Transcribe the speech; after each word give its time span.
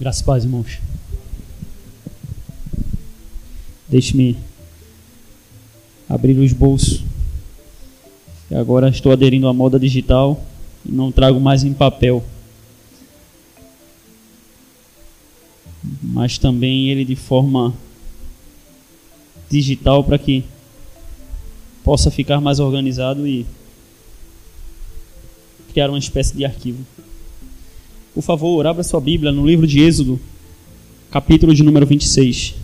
Graças 0.00 0.22
a 0.22 0.24
paz, 0.24 0.44
irmãos. 0.44 0.80
Deixe-me 3.88 4.36
abrir 6.08 6.36
os 6.38 6.52
bolsos. 6.52 7.04
E 8.50 8.54
agora 8.56 8.88
estou 8.88 9.12
aderindo 9.12 9.46
à 9.46 9.52
moda 9.52 9.78
digital 9.78 10.44
e 10.84 10.90
não 10.90 11.12
trago 11.12 11.38
mais 11.38 11.62
em 11.62 11.72
papel. 11.72 12.24
Mas 16.02 16.38
também 16.38 16.88
ele 16.88 17.04
de 17.04 17.14
forma 17.14 17.72
digital 19.48 20.02
para 20.02 20.18
que 20.18 20.44
possa 21.84 22.10
ficar 22.10 22.40
mais 22.40 22.58
organizado 22.58 23.28
e 23.28 23.46
criar 25.70 25.88
uma 25.88 25.98
espécie 25.98 26.36
de 26.36 26.44
arquivo. 26.44 26.84
Por 28.14 28.22
favor, 28.22 28.64
abra 28.64 28.84
sua 28.84 29.00
Bíblia 29.00 29.32
no 29.32 29.44
livro 29.44 29.66
de 29.66 29.80
Êxodo, 29.80 30.20
capítulo 31.10 31.52
de 31.52 31.64
número 31.64 31.84
26. 31.84 32.54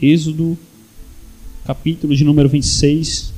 Êxodo, 0.00 0.56
capítulo 1.66 2.16
de 2.16 2.24
número 2.24 2.48
26. 2.48 3.34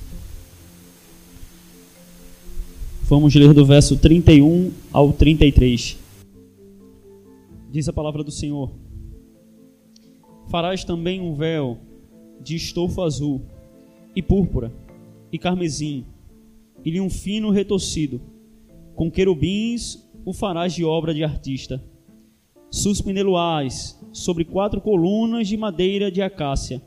Vamos 3.02 3.34
ler 3.34 3.52
do 3.52 3.66
verso 3.66 3.96
31 3.96 4.70
ao 4.92 5.12
33. 5.12 5.98
Diz 7.72 7.88
a 7.88 7.92
palavra 7.92 8.22
do 8.22 8.30
Senhor: 8.30 8.70
Farás 10.48 10.84
também 10.84 11.20
um 11.20 11.34
véu 11.34 11.78
de 12.41 12.54
estofo 12.54 13.02
azul, 13.02 13.42
e 14.14 14.22
púrpura, 14.22 14.72
e 15.32 15.38
carmesim, 15.38 16.04
e 16.84 17.00
um 17.00 17.10
fino 17.10 17.50
retorcido, 17.50 18.20
com 18.94 19.10
querubins 19.10 19.98
o 20.25 20.33
farás 20.33 20.73
de 20.73 20.84
obra 20.84 21.12
de 21.12 21.25
artista. 21.25 21.83
Suspendê-lo-ás 22.70 24.01
sobre 24.12 24.45
quatro 24.45 24.81
colunas 24.81 25.48
de 25.48 25.56
madeira 25.56 26.11
de 26.11 26.23
acácia, 26.23 26.81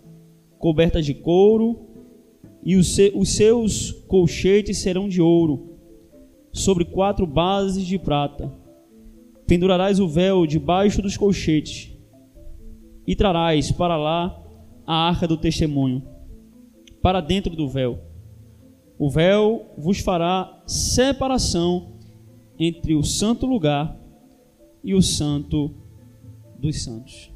cobertas 0.58 1.05
de 1.05 1.14
couro, 1.14 1.86
e 2.63 2.75
os, 2.75 2.95
seus 3.36 3.91
colchetes 4.08 4.80
serão 4.80 5.08
de 5.08 5.22
ouro, 5.22 5.78
sobre 6.52 6.83
quatro 6.83 7.28
bases 7.28 7.86
de 7.86 8.00
prata. 8.00 8.52
Pendurarás 9.45 10.00
o 10.00 10.08
véu 10.08 10.47
debaixo 10.47 11.02
dos 11.02 11.16
colchetes, 11.16 11.95
e 13.06 13.16
trarás 13.16 13.72
para 13.72 13.95
lá 13.95 14.41
a 14.88 15.08
arca 15.08 15.28
do 15.28 15.38
testemunho, 15.38 16.02
para 17.02 17.22
dentro 17.22 17.56
do 17.56 17.69
véu. 17.69 18.00
O 18.97 19.09
véu 19.11 19.73
vos 19.78 20.00
fará 20.00 20.63
separação 20.66 21.94
entre 22.57 22.95
o 22.95 23.03
santo 23.03 23.45
lugar 23.45 23.97
e 24.83 24.93
o 24.93 25.01
santo 25.01 25.73
dos 26.57 26.83
santos. 26.83 27.31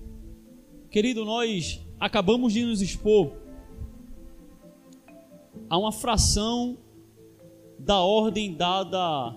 Querido, 0.90 1.26
nós 1.26 1.86
acabamos 2.00 2.54
de 2.54 2.64
nos 2.64 2.82
expor 2.82 3.34
a 5.70 5.78
uma 5.78 5.92
fração 5.92 6.78
da 7.78 8.00
ordem 8.00 8.54
dada 8.54 9.36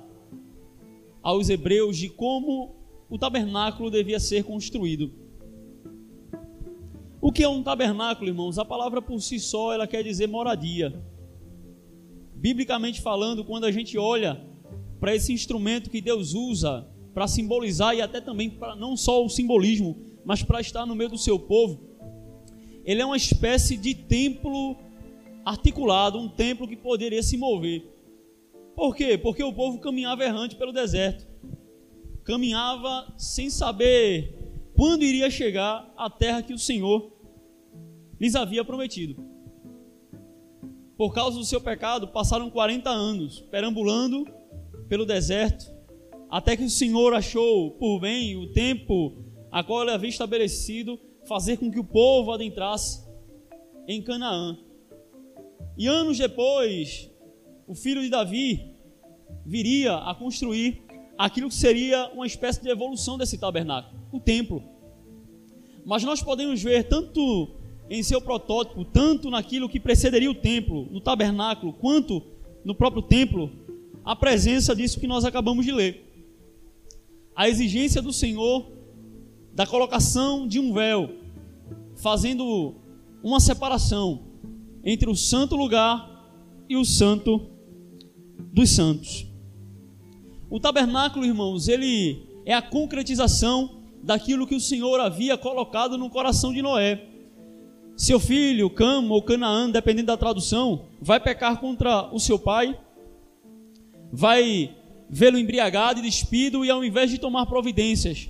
aos 1.23 1.49
hebreus 1.49 1.97
de 1.97 2.09
como 2.09 2.75
o 3.09 3.19
tabernáculo 3.19 3.91
devia 3.91 4.19
ser 4.19 4.45
construído. 4.45 5.13
O 7.21 7.31
que 7.31 7.45
é 7.45 7.49
um 7.49 7.63
tabernáculo, 7.63 8.29
irmãos? 8.29 8.59
A 8.59 8.65
palavra 8.65 9.01
por 9.01 9.21
si 9.21 9.39
só 9.39 9.73
ela 9.73 9.87
quer 9.87 10.03
dizer 10.03 10.27
moradia. 10.27 11.05
Biblicamente 12.35 13.01
falando, 13.01 13.45
quando 13.45 13.65
a 13.65 13.71
gente 13.71 13.97
olha 13.97 14.52
para 15.03 15.17
esse 15.17 15.33
instrumento 15.33 15.91
que 15.91 16.01
Deus 16.01 16.33
usa 16.33 16.87
para 17.13 17.27
simbolizar 17.27 17.93
e 17.93 18.01
até 18.01 18.21
também 18.21 18.49
para 18.49 18.77
não 18.77 18.97
só 18.97 19.25
o 19.25 19.29
simbolismo, 19.29 20.01
mas 20.25 20.45
para 20.45 20.61
estar 20.61 20.87
no 20.87 20.95
meio 20.95 21.11
do 21.11 21.19
seu 21.19 21.41
povo. 21.41 21.81
Ele 22.85 23.03
é 23.03 23.05
uma 23.05 23.17
espécie 23.17 23.77
de 23.77 23.97
templo 23.97 24.77
articulado, 25.45 26.21
um 26.21 26.29
templo 26.29 26.69
que 26.69 26.77
poderia 26.77 27.21
se 27.21 27.37
mover. 27.37 27.85
Por 28.77 28.95
quê? 28.95 29.19
Porque 29.19 29.43
o 29.43 29.53
povo 29.53 29.81
caminhava 29.81 30.23
errante 30.23 30.55
pelo 30.55 30.71
deserto. 30.71 31.27
Caminhava 32.23 33.13
sem 33.19 33.51
saber 33.51 34.39
quando 34.77 35.03
iria 35.03 35.29
chegar 35.29 35.93
à 35.97 36.09
terra 36.09 36.45
que 36.45 36.55
o 36.55 36.59
Senhor 36.59 37.11
lhes 38.21 38.37
havia 38.37 38.65
prometido. 38.65 39.17
Por 40.97 41.13
causa 41.13 41.39
do 41.39 41.45
seu 41.45 41.61
pecado, 41.61 42.07
passaram 42.07 42.49
40 42.49 42.89
anos 42.89 43.41
perambulando 43.51 44.42
pelo 44.93 45.07
deserto, 45.07 45.73
até 46.29 46.55
que 46.55 46.65
o 46.65 46.69
Senhor 46.69 47.15
achou 47.15 47.71
por 47.71 47.99
bem 47.99 48.37
o 48.37 48.53
tempo 48.53 49.25
a 49.51 49.65
qual 49.65 49.81
ele 49.81 49.91
havia 49.91 50.11
estabelecido 50.11 51.01
fazer 51.27 51.57
com 51.57 51.71
que 51.71 51.81
o 51.81 51.85
povo 51.85 52.31
adentrasse 52.31 53.03
em 53.89 54.03
Canaã. 54.03 54.55
E 55.79 55.87
anos 55.87 56.19
depois, 56.19 57.11
o 57.67 57.75
filho 57.75 58.03
de 58.03 58.11
Davi 58.11 58.77
viria 59.47 59.97
a 59.97 60.15
construir 60.15 60.83
aquilo 61.17 61.49
que 61.49 61.55
seria 61.55 62.11
uma 62.13 62.27
espécie 62.27 62.61
de 62.61 62.69
evolução 62.69 63.17
desse 63.17 63.39
tabernáculo, 63.39 63.99
o 64.13 64.21
templo. 64.21 64.63
Mas 65.87 66.05
nós 66.05 66.23
podemos 66.23 66.63
ver 66.63 66.85
tanto 66.85 67.49
em 67.89 68.03
seu 68.03 68.21
protótipo, 68.21 68.85
tanto 68.85 69.31
naquilo 69.31 69.71
que 69.71 69.81
precederia 69.81 70.31
o 70.31 70.35
templo, 70.35 70.87
no 70.91 71.01
tabernáculo, 71.01 71.73
quanto 71.73 72.23
no 72.63 72.75
próprio 72.75 73.01
templo, 73.01 73.62
a 74.05 74.17
presença 74.17 74.75
disso 74.75 75.01
que 75.01 75.07
nós 75.07 75.25
acabamos 75.25 75.65
de 75.65 75.73
ler. 75.73 76.09
A 77.35 77.49
exigência 77.49 78.03
do 78.03 78.13
Senhor 78.13 78.71
da 79.53 79.67
colocação 79.67 80.47
de 80.47 80.59
um 80.59 80.73
véu, 80.73 81.11
fazendo 81.97 82.75
uma 83.23 83.39
separação 83.39 84.23
entre 84.85 85.09
o 85.09 85.15
santo 85.15 85.55
lugar 85.55 86.27
e 86.69 86.77
o 86.77 86.85
santo 86.85 87.49
dos 88.53 88.71
santos. 88.71 89.27
O 90.51 90.59
tabernáculo, 90.59 91.25
irmãos, 91.25 91.69
ele 91.69 92.27
é 92.45 92.55
a 92.55 92.63
concretização 92.63 93.83
daquilo 94.03 94.47
que 94.47 94.55
o 94.55 94.61
Senhor 94.61 95.01
havia 95.01 95.39
colocado 95.39 95.97
no 95.97 96.11
coração 96.11 96.53
de 96.53 96.61
Noé. 96.61 97.09
Seu 97.97 98.19
filho, 98.19 98.69
Cam 98.69 99.09
ou 99.11 99.23
Canaã, 99.23 99.71
dependendo 99.71 100.09
da 100.09 100.17
tradução, 100.17 100.87
vai 101.01 101.21
pecar 101.21 101.61
contra 101.61 102.13
o 102.13 102.19
seu 102.19 102.39
pai 102.39 102.79
vai 104.13 104.77
vê-lo 105.09 105.39
embriagado 105.39 106.01
e 106.01 106.03
despido, 106.03 106.65
e 106.65 106.71
ao 106.71 106.85
invés 106.85 107.11
de 107.11 107.19
tomar 107.19 107.47
providências 107.47 108.29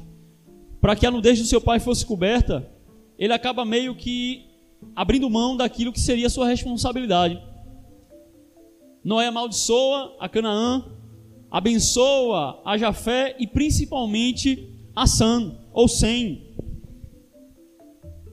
para 0.81 0.97
que 0.97 1.07
a 1.07 1.11
nudez 1.11 1.39
do 1.39 1.45
seu 1.45 1.61
pai 1.61 1.79
fosse 1.79 2.05
coberta, 2.05 2.69
ele 3.19 3.33
acaba 3.33 3.65
meio 3.65 3.95
que 3.95 4.47
abrindo 4.97 5.31
mão 5.31 5.57
daquilo 5.57 5.93
que 5.93 6.01
seria 6.01 6.29
sua 6.29 6.49
responsabilidade. 6.49 7.41
Noé 9.05 9.29
amaldiçoa 9.29 10.17
a 10.19 10.29
Canaã, 10.29 10.85
abençoa 11.51 12.61
a 12.65 12.77
Jafé 12.77 13.37
e 13.39 13.47
principalmente 13.47 14.69
a 14.95 15.07
Sam 15.07 15.57
ou 15.73 15.87
Sem, 15.87 16.53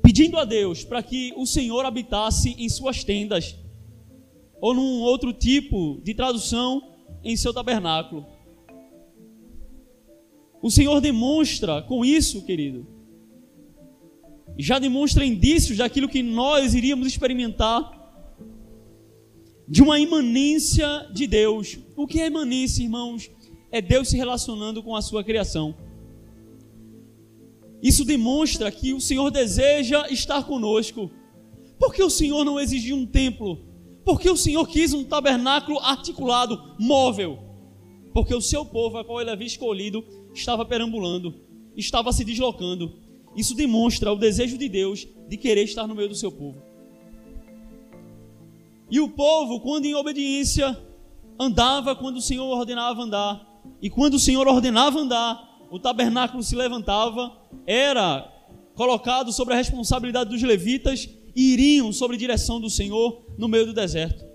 pedindo 0.02 0.38
a 0.38 0.44
Deus 0.44 0.84
para 0.84 1.04
que 1.04 1.32
o 1.38 1.46
Senhor 1.46 1.86
habitasse 1.86 2.56
em 2.58 2.68
suas 2.68 3.04
tendas, 3.04 3.56
ou 4.60 4.74
num 4.74 5.02
outro 5.02 5.32
tipo 5.32 6.02
de 6.04 6.16
tradução, 6.16 6.89
em 7.24 7.36
seu 7.36 7.54
tabernáculo. 7.54 8.26
O 10.62 10.70
Senhor 10.70 11.00
demonstra 11.00 11.82
com 11.82 12.04
isso, 12.04 12.44
querido, 12.44 12.86
já 14.58 14.78
demonstra 14.78 15.26
indícios 15.26 15.78
daquilo 15.78 16.10
que 16.10 16.22
nós 16.22 16.74
iríamos 16.74 17.08
experimentar 17.08 17.98
de 19.68 19.82
uma 19.82 20.00
imanência 20.00 21.08
de 21.14 21.28
Deus. 21.28 21.78
O 21.96 22.06
que 22.06 22.20
é 22.20 22.28
imanência, 22.28 22.84
irmãos? 22.84 23.32
É 23.72 23.82
Deus 23.82 24.10
se 24.10 24.18
relacionando 24.18 24.84
com 24.84 24.96
a 24.96 25.02
sua 25.02 25.24
criação. 25.24 25.76
Isso 27.82 28.04
demonstra 28.04 28.70
que 28.72 28.94
o 28.94 29.00
Senhor 29.00 29.30
deseja 29.32 30.10
estar 30.10 30.44
conosco. 30.44 31.10
Por 31.78 31.94
que 31.94 32.04
o 32.04 32.10
Senhor 32.10 32.44
não 32.44 32.60
exigiu 32.60 32.98
um 32.98 33.06
templo? 33.06 33.69
Porque 34.04 34.30
o 34.30 34.38
Senhor 34.38 34.68
quis 34.68 34.94
um 34.94 35.04
tabernáculo 35.04 35.80
articulado, 35.80 36.76
móvel. 36.80 37.40
Porque 38.14 38.34
o 38.34 38.42
seu 38.42 38.66
povo, 38.66 38.98
a 38.98 39.06
qual 39.06 39.22
ele 39.22 39.30
havia 39.30 39.48
escolhido, 39.48 40.04
estava 40.34 40.66
perambulando, 40.66 41.36
estava 41.76 42.12
se 42.12 42.24
deslocando. 42.24 42.94
Isso 43.36 43.56
demonstra 43.56 44.12
o 44.12 44.16
desejo 44.16 44.58
de 44.58 44.68
Deus 44.68 45.08
de 45.28 45.38
querer 45.38 45.64
estar 45.64 45.86
no 45.86 45.96
meio 45.96 46.10
do 46.10 46.16
seu 46.16 46.32
povo. 46.32 46.62
E 48.90 49.00
o 49.00 49.10
povo, 49.10 49.60
quando 49.60 49.86
em 49.86 49.94
obediência, 49.94 50.76
andava 51.40 51.96
quando 51.96 52.18
o 52.18 52.22
Senhor 52.22 52.46
ordenava 52.46 53.04
andar. 53.04 53.48
E 53.82 53.90
quando 53.90 54.16
o 54.16 54.20
Senhor 54.20 54.48
ordenava 54.48 55.00
andar, 55.00 55.48
o 55.70 55.80
tabernáculo 55.80 56.42
se 56.42 56.56
levantava, 56.56 57.32
era 57.68 58.28
colocado 58.74 59.32
sobre 59.32 59.54
a 59.54 59.58
responsabilidade 59.58 60.32
dos 60.32 60.42
levitas 60.42 61.08
iriam 61.36 61.92
sobre 61.92 62.16
a 62.16 62.20
direção 62.20 62.60
do 62.60 62.70
Senhor 62.70 63.26
no 63.38 63.48
meio 63.48 63.66
do 63.66 63.74
deserto. 63.74 64.30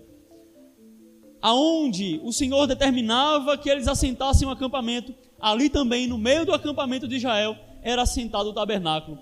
aonde 1.45 2.19
o 2.25 2.33
Senhor 2.33 2.67
determinava 2.67 3.59
que 3.59 3.69
eles 3.69 3.87
assentassem 3.87 4.49
um 4.49 4.51
acampamento, 4.51 5.15
ali 5.39 5.69
também, 5.69 6.07
no 6.07 6.17
meio 6.17 6.47
do 6.47 6.55
acampamento 6.55 7.07
de 7.07 7.17
Israel, 7.17 7.55
era 7.83 8.01
assentado 8.01 8.49
o 8.49 8.53
tabernáculo, 8.55 9.19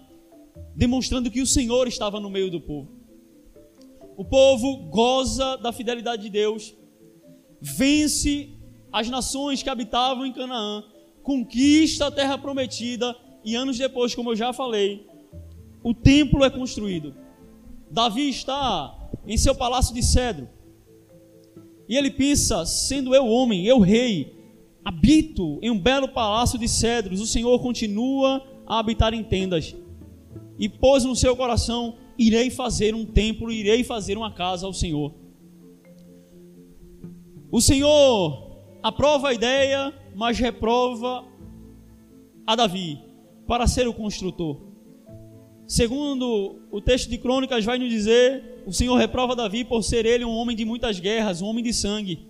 demonstrando 0.76 1.32
que 1.32 1.40
o 1.40 1.46
Senhor 1.46 1.88
estava 1.88 2.20
no 2.20 2.30
meio 2.30 2.48
do 2.48 2.60
povo. 2.60 2.92
O 4.16 4.24
povo 4.24 4.76
goza 4.88 5.56
da 5.56 5.72
fidelidade 5.72 6.22
de 6.22 6.30
Deus, 6.30 6.72
vence 7.60 8.50
as 8.92 9.10
nações 9.10 9.60
que 9.60 9.68
habitavam 9.68 10.24
em 10.24 10.32
Canaã, 10.32 10.84
conquista 11.24 12.06
a 12.06 12.10
terra 12.12 12.38
prometida 12.38 13.16
e 13.44 13.56
anos 13.56 13.76
depois, 13.76 14.14
como 14.14 14.30
eu 14.30 14.36
já 14.36 14.52
falei, 14.52 15.04
o 15.82 15.92
templo 15.92 16.44
é 16.44 16.50
construído. 16.50 17.16
Davi 17.92 18.30
está 18.30 18.98
em 19.26 19.36
seu 19.36 19.54
palácio 19.54 19.94
de 19.94 20.02
cedro. 20.02 20.48
E 21.86 21.94
ele 21.94 22.10
pensa: 22.10 22.64
sendo 22.64 23.14
eu 23.14 23.26
homem, 23.26 23.66
eu 23.66 23.78
rei, 23.80 24.34
habito 24.82 25.58
em 25.60 25.70
um 25.70 25.78
belo 25.78 26.08
palácio 26.08 26.58
de 26.58 26.66
cedros, 26.66 27.20
o 27.20 27.26
Senhor 27.26 27.58
continua 27.60 28.42
a 28.66 28.78
habitar 28.78 29.12
em 29.12 29.22
tendas. 29.22 29.76
E 30.58 30.70
pôs 30.70 31.04
no 31.04 31.14
seu 31.14 31.36
coração: 31.36 31.96
irei 32.18 32.48
fazer 32.48 32.94
um 32.94 33.04
templo, 33.04 33.52
irei 33.52 33.84
fazer 33.84 34.16
uma 34.16 34.32
casa 34.32 34.64
ao 34.64 34.72
Senhor. 34.72 35.12
O 37.50 37.60
Senhor 37.60 38.56
aprova 38.82 39.28
a 39.28 39.34
ideia, 39.34 39.92
mas 40.14 40.38
reprova 40.38 41.26
a 42.46 42.56
Davi 42.56 42.98
para 43.46 43.66
ser 43.66 43.86
o 43.86 43.92
construtor. 43.92 44.71
Segundo 45.72 46.60
o 46.70 46.82
texto 46.82 47.08
de 47.08 47.16
Crônicas 47.16 47.64
vai 47.64 47.78
nos 47.78 47.88
dizer, 47.88 48.62
o 48.66 48.72
Senhor 48.74 48.94
reprova 48.94 49.34
Davi 49.34 49.64
por 49.64 49.82
ser 49.82 50.04
ele 50.04 50.22
um 50.22 50.36
homem 50.36 50.54
de 50.54 50.66
muitas 50.66 51.00
guerras, 51.00 51.40
um 51.40 51.46
homem 51.46 51.64
de 51.64 51.72
sangue. 51.72 52.28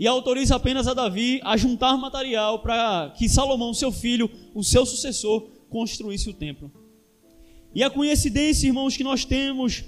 E 0.00 0.06
autoriza 0.06 0.56
apenas 0.56 0.88
a 0.88 0.94
Davi 0.94 1.42
a 1.44 1.58
juntar 1.58 1.94
material 1.98 2.60
para 2.60 3.12
que 3.18 3.28
Salomão, 3.28 3.74
seu 3.74 3.92
filho, 3.92 4.30
o 4.54 4.64
seu 4.64 4.86
sucessor, 4.86 5.42
construísse 5.68 6.30
o 6.30 6.32
templo. 6.32 6.72
E 7.74 7.82
a 7.82 7.90
coincidência, 7.90 8.66
irmãos, 8.66 8.96
que 8.96 9.04
nós 9.04 9.26
temos, 9.26 9.84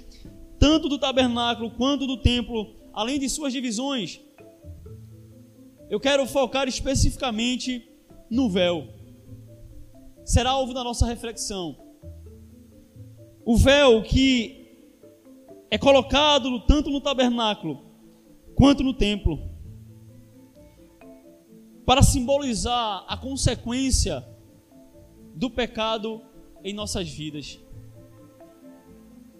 tanto 0.59 0.87
do 0.87 0.99
tabernáculo 0.99 1.71
quanto 1.71 2.05
do 2.05 2.17
templo, 2.17 2.75
além 2.93 3.17
de 3.17 3.27
suas 3.27 3.51
divisões, 3.51 4.21
eu 5.89 5.99
quero 5.99 6.27
focar 6.27 6.67
especificamente 6.67 7.89
no 8.29 8.47
véu. 8.47 8.87
Será 10.23 10.51
alvo 10.51 10.75
da 10.75 10.83
nossa 10.83 11.07
reflexão. 11.07 11.86
O 13.49 13.55
véu 13.55 14.03
que 14.03 14.67
é 15.71 15.77
colocado 15.77 16.59
tanto 16.67 16.89
no 16.89 16.99
tabernáculo 16.99 17.81
quanto 18.53 18.83
no 18.83 18.93
templo 18.93 19.39
para 21.85 22.03
simbolizar 22.03 23.05
a 23.07 23.15
consequência 23.15 24.21
do 25.33 25.49
pecado 25.49 26.21
em 26.61 26.73
nossas 26.73 27.07
vidas. 27.07 27.57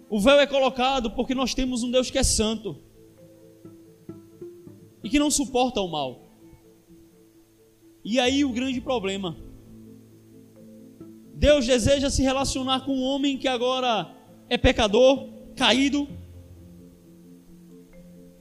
O 0.08 0.18
véu 0.18 0.40
é 0.40 0.46
colocado 0.46 1.10
porque 1.10 1.34
nós 1.34 1.52
temos 1.52 1.82
um 1.82 1.90
Deus 1.90 2.10
que 2.10 2.16
é 2.16 2.22
santo 2.22 2.78
e 5.04 5.10
que 5.10 5.18
não 5.18 5.30
suporta 5.30 5.82
o 5.82 5.86
mal. 5.86 6.30
E 8.02 8.18
aí 8.18 8.42
o 8.42 8.54
grande 8.54 8.80
problema. 8.80 9.47
Deus 11.38 11.64
deseja 11.64 12.10
se 12.10 12.20
relacionar 12.20 12.80
com 12.84 12.92
um 12.92 13.02
homem 13.02 13.38
que 13.38 13.46
agora 13.46 14.12
é 14.48 14.58
pecador, 14.58 15.28
caído, 15.54 16.08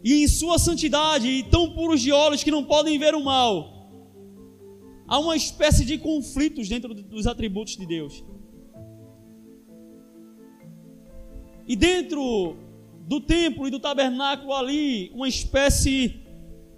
e 0.03 0.23
em 0.23 0.27
sua 0.27 0.57
santidade, 0.57 1.27
e 1.27 1.43
tão 1.43 1.75
puros 1.75 2.01
de 2.01 2.11
olhos 2.11 2.43
que 2.43 2.49
não 2.49 2.63
podem 2.63 2.97
ver 2.97 3.13
o 3.13 3.23
mal. 3.23 3.53
Há 5.07 5.19
uma 5.19 5.35
espécie 5.35 5.85
de 5.85 5.99
conflitos 5.99 6.67
dentro 6.67 6.95
dos 6.95 7.27
atributos 7.27 7.77
de 7.77 7.85
Deus. 7.85 8.23
E 11.67 11.75
dentro 11.75 12.57
do 13.07 13.21
templo 13.21 13.67
e 13.67 13.71
do 13.71 13.79
tabernáculo 13.79 14.53
ali, 14.53 15.11
uma 15.13 15.29
espécie 15.29 16.19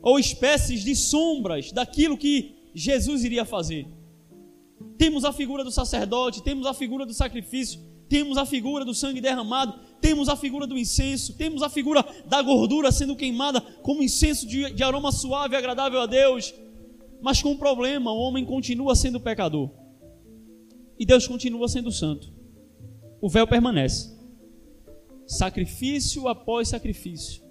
ou 0.01 0.19
espécies 0.19 0.83
de 0.83 0.97
sombras 0.97 1.71
daquilo 1.71 2.17
que 2.17 2.55
Jesus 2.75 3.23
iria 3.23 3.45
fazer. 3.45 3.87
Temos 4.97 5.25
a 5.25 5.31
figura 5.31 5.63
do 5.63 5.71
sacerdote, 5.71 6.43
temos 6.43 6.65
a 6.65 6.73
figura 6.73 7.05
do 7.05 7.13
sacrifício, 7.13 7.79
temos 8.07 8.37
a 8.37 8.45
figura 8.45 8.83
do 8.83 8.93
sangue 8.93 9.21
derramado, 9.21 9.79
temos 10.01 10.29
a 10.29 10.35
figura 10.35 10.65
do 10.65 10.77
incenso, 10.77 11.33
temos 11.35 11.61
a 11.61 11.69
figura 11.69 12.05
da 12.25 12.41
gordura 12.41 12.91
sendo 12.91 13.15
queimada 13.15 13.61
como 13.81 14.01
incenso 14.01 14.47
de, 14.47 14.71
de 14.71 14.83
aroma 14.83 15.11
suave 15.11 15.55
e 15.55 15.57
agradável 15.57 16.01
a 16.01 16.05
Deus. 16.05 16.53
Mas 17.21 17.41
com 17.41 17.51
um 17.51 17.57
problema, 17.57 18.11
o 18.11 18.17
homem 18.17 18.45
continua 18.45 18.95
sendo 18.95 19.19
pecador. 19.19 19.69
E 20.97 21.05
Deus 21.05 21.27
continua 21.27 21.67
sendo 21.67 21.91
santo. 21.91 22.33
O 23.21 23.29
véu 23.29 23.47
permanece. 23.47 24.17
Sacrifício 25.27 26.27
após 26.27 26.69
sacrifício. 26.69 27.43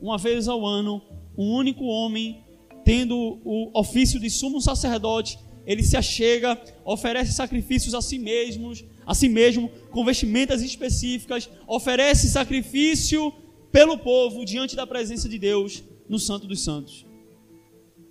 Uma 0.00 0.18
vez 0.18 0.48
ao 0.48 0.66
ano, 0.66 1.02
um 1.36 1.54
único 1.54 1.84
homem 1.84 2.44
tendo 2.84 3.40
o 3.44 3.70
ofício 3.78 4.20
de 4.20 4.28
sumo 4.28 4.60
sacerdote, 4.60 5.38
ele 5.66 5.82
se 5.82 5.96
achega, 5.96 6.60
oferece 6.84 7.32
sacrifícios 7.32 7.94
a 7.94 8.02
si 8.02 8.18
mesmos, 8.18 8.84
a 9.06 9.14
si 9.14 9.28
mesmo, 9.28 9.70
com 9.90 10.04
vestimentas 10.04 10.62
específicas, 10.62 11.48
oferece 11.66 12.28
sacrifício 12.28 13.32
pelo 13.72 13.98
povo 13.98 14.44
diante 14.44 14.76
da 14.76 14.86
presença 14.86 15.28
de 15.28 15.38
Deus 15.38 15.82
no 16.08 16.18
Santo 16.18 16.46
dos 16.46 16.62
Santos. 16.62 17.06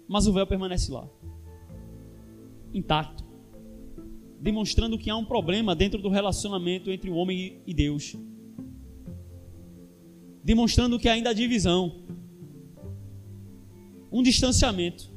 Mas 0.08 0.28
o 0.28 0.34
véu 0.34 0.46
permanece 0.46 0.92
lá, 0.92 1.08
intacto, 2.74 3.24
demonstrando 4.40 4.98
que 4.98 5.10
há 5.10 5.16
um 5.16 5.26
problema 5.26 5.76
dentro 5.76 6.02
do 6.02 6.10
relacionamento 6.10 6.92
entre 6.92 7.10
o 7.10 7.16
homem 7.16 7.62
e 7.66 7.74
Deus, 7.74 8.16
demonstrando 10.44 11.00
que 11.00 11.08
ainda 11.08 11.30
há 11.30 11.34
divisão 11.34 12.04
um 14.12 14.22
distanciamento. 14.22 15.13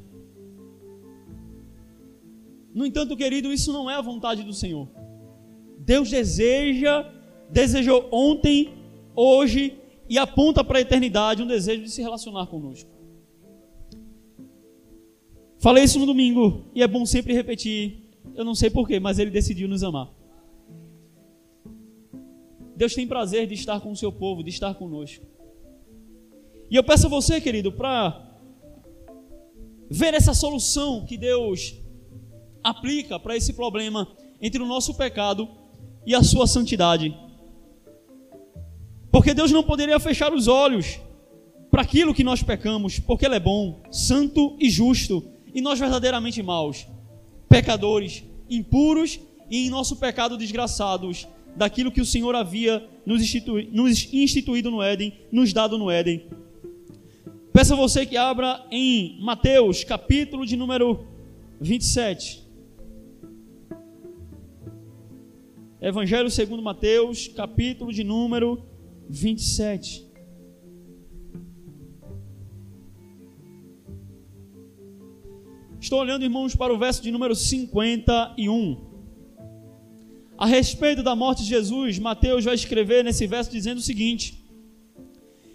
No 2.76 2.84
entanto, 2.84 3.17
querido, 3.17 3.50
isso 3.50 3.73
não 3.73 3.90
é 3.90 3.94
a 3.94 4.02
vontade 4.02 4.43
do 4.43 4.52
Senhor. 4.52 4.87
Deus 5.78 6.11
deseja, 6.11 7.11
desejou 7.50 8.06
ontem, 8.12 8.75
hoje 9.14 9.78
e 10.06 10.19
aponta 10.19 10.62
para 10.62 10.76
a 10.76 10.82
eternidade 10.82 11.43
um 11.43 11.46
desejo 11.46 11.82
de 11.84 11.90
se 11.90 12.02
relacionar 12.02 12.46
conosco. 12.49 12.90
Falei 15.58 15.84
isso 15.84 15.98
no 15.98 16.05
domingo 16.05 16.67
e 16.74 16.82
é 16.82 16.86
bom 16.86 17.06
sempre 17.06 17.32
repetir. 17.32 18.10
Eu 18.34 18.44
não 18.44 18.55
sei 18.55 18.69
porquê, 18.69 19.01
mas 19.01 19.19
Ele 19.19 19.31
decidiu 19.31 19.67
nos 19.67 19.82
amar. 19.82 20.12
Deus 22.77 22.94
tem 22.94 23.06
prazer 23.06 23.46
de 23.46 23.55
estar 23.55 23.81
com 23.81 23.91
o 23.91 23.96
seu 23.96 24.12
povo, 24.12 24.43
de 24.43 24.51
estar 24.51 24.74
conosco. 24.74 25.24
E 26.70 26.77
eu 26.77 26.84
peço 26.84 27.06
a 27.06 27.08
você, 27.08 27.41
querido, 27.41 27.72
para 27.72 28.39
ver 29.89 30.12
essa 30.12 30.34
solução 30.34 31.06
que 31.06 31.17
Deus 31.17 31.85
aplica 32.67 33.17
para 33.17 33.37
esse 33.37 33.53
problema 33.53 34.08
entre 34.43 34.61
o 34.61 34.67
nosso 34.67 34.94
pecado 34.94 35.49
e 36.05 36.17
a 36.17 36.23
sua 36.23 36.49
santidade. 36.49 37.17
Porque 39.13 39.32
Deus 39.32 39.53
não 39.53 39.63
poderia 39.63 40.01
fechar 40.01 40.35
os 40.35 40.49
olhos 40.49 40.99
para 41.70 41.82
aquilo 41.82 42.13
que 42.13 42.25
nós 42.25 42.43
pecamos, 42.43 42.99
porque 42.99 43.25
Ele 43.25 43.37
é 43.37 43.41
bom, 43.41 43.81
santo 43.91 44.56
e 44.58 44.69
justo, 44.69 45.23
e 45.55 45.61
nós 45.61 45.79
verdadeiramente 45.79 46.43
maus, 46.43 46.89
pecadores, 47.49 48.25
impuros 48.51 49.20
e 49.49 49.67
em 49.67 49.70
nosso 49.70 49.96
pecado 49.96 50.37
desgraçados, 50.37 51.29
daquilo 51.55 51.93
que 51.93 52.01
o 52.01 52.06
Senhor 52.06 52.35
havia 52.35 52.85
nos, 53.06 53.23
nos 53.73 54.13
instituído 54.13 54.70
no 54.70 54.82
Éden, 54.82 55.15
nos 55.31 55.53
dado 55.53 55.79
no 55.79 55.89
Éden. 55.89 56.27
Peço 57.53 57.75
a 57.75 57.77
você 57.77 58.05
que 58.05 58.17
abra 58.17 58.67
em 58.70 59.19
Mateus, 59.20 59.85
capítulo 59.85 60.44
de 60.44 60.56
número 60.56 61.06
27. 61.61 62.45
Evangelho 65.86 66.28
segundo 66.28 66.60
Mateus, 66.60 67.28
capítulo 67.28 67.93
de 67.93 68.02
número 68.02 68.60
27. 69.08 70.05
Estou 75.81 76.00
olhando, 76.00 76.24
irmãos, 76.24 76.56
para 76.56 76.74
o 76.74 76.76
verso 76.76 77.00
de 77.00 77.12
número 77.12 77.36
51. 77.36 78.84
A 80.36 80.44
respeito 80.44 81.05
da 81.05 81.14
morte 81.14 81.44
de 81.44 81.50
Jesus, 81.50 82.00
Mateus 82.00 82.44
vai 82.44 82.56
escrever 82.56 83.05
nesse 83.05 83.24
verso 83.28 83.52
dizendo 83.52 83.78
o 83.78 83.81
seguinte: 83.81 84.44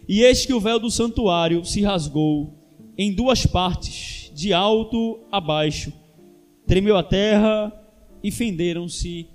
e 0.08 0.24
eis 0.24 0.46
que 0.46 0.54
o 0.54 0.62
véu 0.62 0.80
do 0.80 0.90
santuário 0.90 1.66
se 1.66 1.82
rasgou 1.82 2.58
em 2.98 3.14
duas 3.14 3.46
partes, 3.46 4.32
de 4.34 4.54
alto 4.54 5.20
a 5.30 5.42
baixo. 5.42 5.92
Tremeu 6.66 6.96
a 6.96 7.04
terra 7.04 7.70
e 8.24 8.32
fenderam-se 8.32 9.28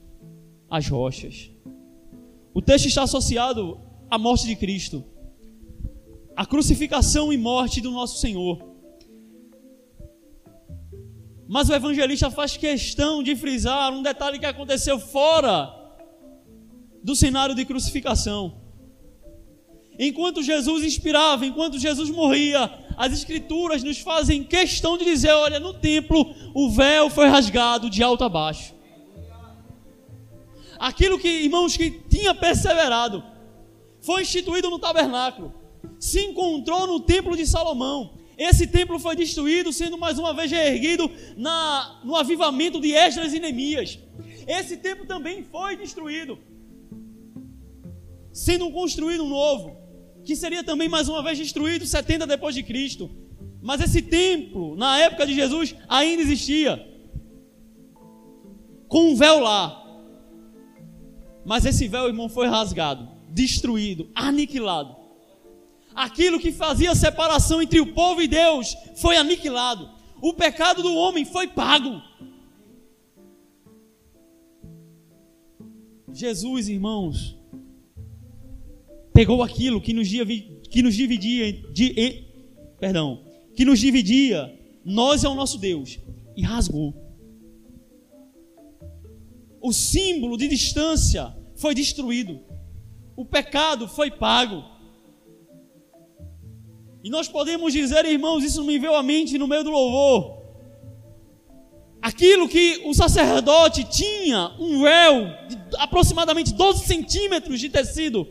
as 0.70 0.88
rochas. 0.88 1.50
O 2.54 2.62
texto 2.62 2.86
está 2.86 3.02
associado 3.02 3.80
à 4.10 4.18
morte 4.18 4.46
de 4.46 4.56
Cristo. 4.56 5.04
a 6.36 6.44
crucificação 6.44 7.32
e 7.32 7.38
morte 7.38 7.80
do 7.80 7.90
nosso 7.90 8.20
Senhor. 8.20 8.62
Mas 11.48 11.70
o 11.70 11.74
evangelista 11.74 12.30
faz 12.30 12.56
questão 12.58 13.22
de 13.22 13.34
frisar 13.34 13.90
um 13.90 14.02
detalhe 14.02 14.38
que 14.38 14.44
aconteceu 14.44 14.98
fora 14.98 15.72
do 17.02 17.16
cenário 17.16 17.54
de 17.54 17.64
crucificação. 17.64 18.60
Enquanto 19.98 20.42
Jesus 20.42 20.84
inspirava, 20.84 21.46
enquanto 21.46 21.78
Jesus 21.78 22.10
morria, 22.10 22.70
as 22.98 23.14
Escrituras 23.14 23.82
nos 23.82 23.98
fazem 23.98 24.44
questão 24.44 24.98
de 24.98 25.04
dizer: 25.04 25.30
olha, 25.30 25.58
no 25.58 25.72
templo 25.72 26.34
o 26.54 26.68
véu 26.70 27.08
foi 27.08 27.28
rasgado 27.28 27.88
de 27.88 28.02
alto 28.02 28.24
a 28.24 28.28
baixo. 28.28 28.74
Aquilo 30.78 31.18
que, 31.18 31.28
irmãos, 31.28 31.76
que 31.76 31.90
tinha 31.90 32.34
perseverado, 32.34 33.22
foi 34.00 34.22
instituído 34.22 34.70
no 34.70 34.78
tabernáculo, 34.78 35.52
se 35.98 36.20
encontrou 36.20 36.86
no 36.86 37.00
templo 37.00 37.36
de 37.36 37.46
Salomão. 37.46 38.14
Esse 38.36 38.66
templo 38.66 38.98
foi 38.98 39.16
destruído, 39.16 39.72
sendo 39.72 39.96
mais 39.96 40.18
uma 40.18 40.34
vez 40.34 40.50
reerguido 40.50 41.10
na, 41.36 42.00
no 42.04 42.14
avivamento 42.14 42.80
de 42.80 42.92
Esdras 42.92 43.32
e 43.32 43.40
Neemias. 43.40 43.98
Esse 44.46 44.76
templo 44.76 45.06
também 45.06 45.42
foi 45.42 45.76
destruído, 45.76 46.38
sendo 48.32 48.70
construído 48.70 49.24
um 49.24 49.28
novo 49.28 49.86
que 50.26 50.34
seria 50.34 50.64
também 50.64 50.88
mais 50.88 51.08
uma 51.08 51.22
vez 51.22 51.38
destruído 51.38 51.86
70 51.86 52.26
depois 52.26 52.54
de 52.54 52.62
Cristo. 52.62 53.08
Mas 53.62 53.80
esse 53.80 54.02
templo, 54.02 54.76
na 54.76 54.98
época 54.98 55.24
de 55.24 55.32
Jesus, 55.32 55.74
ainda 55.88 56.20
existia. 56.20 56.84
Com 58.88 59.12
um 59.12 59.16
véu 59.16 59.38
lá. 59.40 59.85
Mas 61.46 61.64
esse 61.64 61.86
véu, 61.86 62.08
irmão, 62.08 62.28
foi 62.28 62.48
rasgado, 62.48 63.08
destruído, 63.30 64.10
aniquilado. 64.12 64.96
Aquilo 65.94 66.40
que 66.40 66.50
fazia 66.50 66.92
separação 66.92 67.62
entre 67.62 67.78
o 67.78 67.94
povo 67.94 68.20
e 68.20 68.26
Deus 68.26 68.76
foi 68.96 69.16
aniquilado. 69.16 69.88
O 70.20 70.34
pecado 70.34 70.82
do 70.82 70.92
homem 70.92 71.24
foi 71.24 71.46
pago. 71.46 72.02
Jesus, 76.12 76.68
irmãos, 76.68 77.38
pegou 79.12 79.40
aquilo 79.40 79.80
que 79.80 79.92
nos, 79.92 80.08
que 80.68 80.82
nos 80.82 80.96
dividia, 80.96 81.52
de, 81.72 82.24
perdão, 82.80 83.22
que 83.54 83.64
nos 83.64 83.78
dividia, 83.78 84.52
nós 84.84 85.22
é 85.22 85.28
o 85.28 85.34
nosso 85.34 85.58
Deus, 85.58 86.00
e 86.36 86.42
rasgou. 86.42 87.05
O 89.66 89.72
símbolo 89.72 90.36
de 90.36 90.46
distância 90.46 91.36
foi 91.56 91.74
destruído. 91.74 92.38
O 93.16 93.24
pecado 93.24 93.88
foi 93.88 94.12
pago. 94.12 94.62
E 97.02 97.10
nós 97.10 97.26
podemos 97.26 97.72
dizer, 97.72 98.04
irmãos, 98.04 98.44
isso 98.44 98.62
me 98.62 98.78
veio 98.78 98.94
à 98.94 99.02
mente 99.02 99.36
no 99.36 99.48
meio 99.48 99.64
do 99.64 99.70
louvor. 99.70 100.40
Aquilo 102.00 102.48
que 102.48 102.80
o 102.84 102.94
sacerdote 102.94 103.82
tinha, 103.82 104.52
um 104.60 104.82
véu 104.82 105.24
de 105.48 105.58
aproximadamente 105.78 106.54
12 106.54 106.86
centímetros 106.86 107.58
de 107.58 107.68
tecido, 107.68 108.24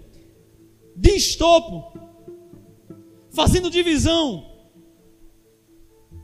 de 0.96 1.18
estopo, 1.18 2.00
fazendo 3.30 3.70
divisão, 3.70 4.42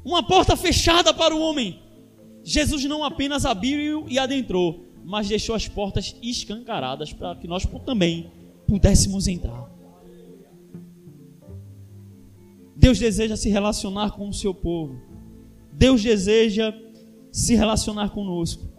uma 0.06 0.24
porta 0.26 0.56
fechada 0.56 1.14
para 1.14 1.36
o 1.36 1.42
homem. 1.42 1.82
Jesus 2.46 2.86
não 2.86 3.04
apenas 3.04 3.46
abriu 3.46 4.06
e 4.08 4.18
adentrou, 4.18 4.91
mas 5.04 5.28
deixou 5.28 5.56
as 5.56 5.68
portas 5.68 6.16
escancaradas 6.22 7.12
para 7.12 7.36
que 7.36 7.48
nós 7.48 7.66
também 7.86 8.32
pudéssemos 8.68 9.28
entrar. 9.28 9.70
Deus 12.76 12.98
deseja 12.98 13.36
se 13.36 13.50
relacionar 13.50 14.12
com 14.12 14.28
o 14.28 14.34
seu 14.34 14.54
povo. 14.54 15.00
Deus 15.72 16.02
deseja 16.02 16.74
se 17.32 17.56
relacionar 17.56 18.10
conosco. 18.10 18.72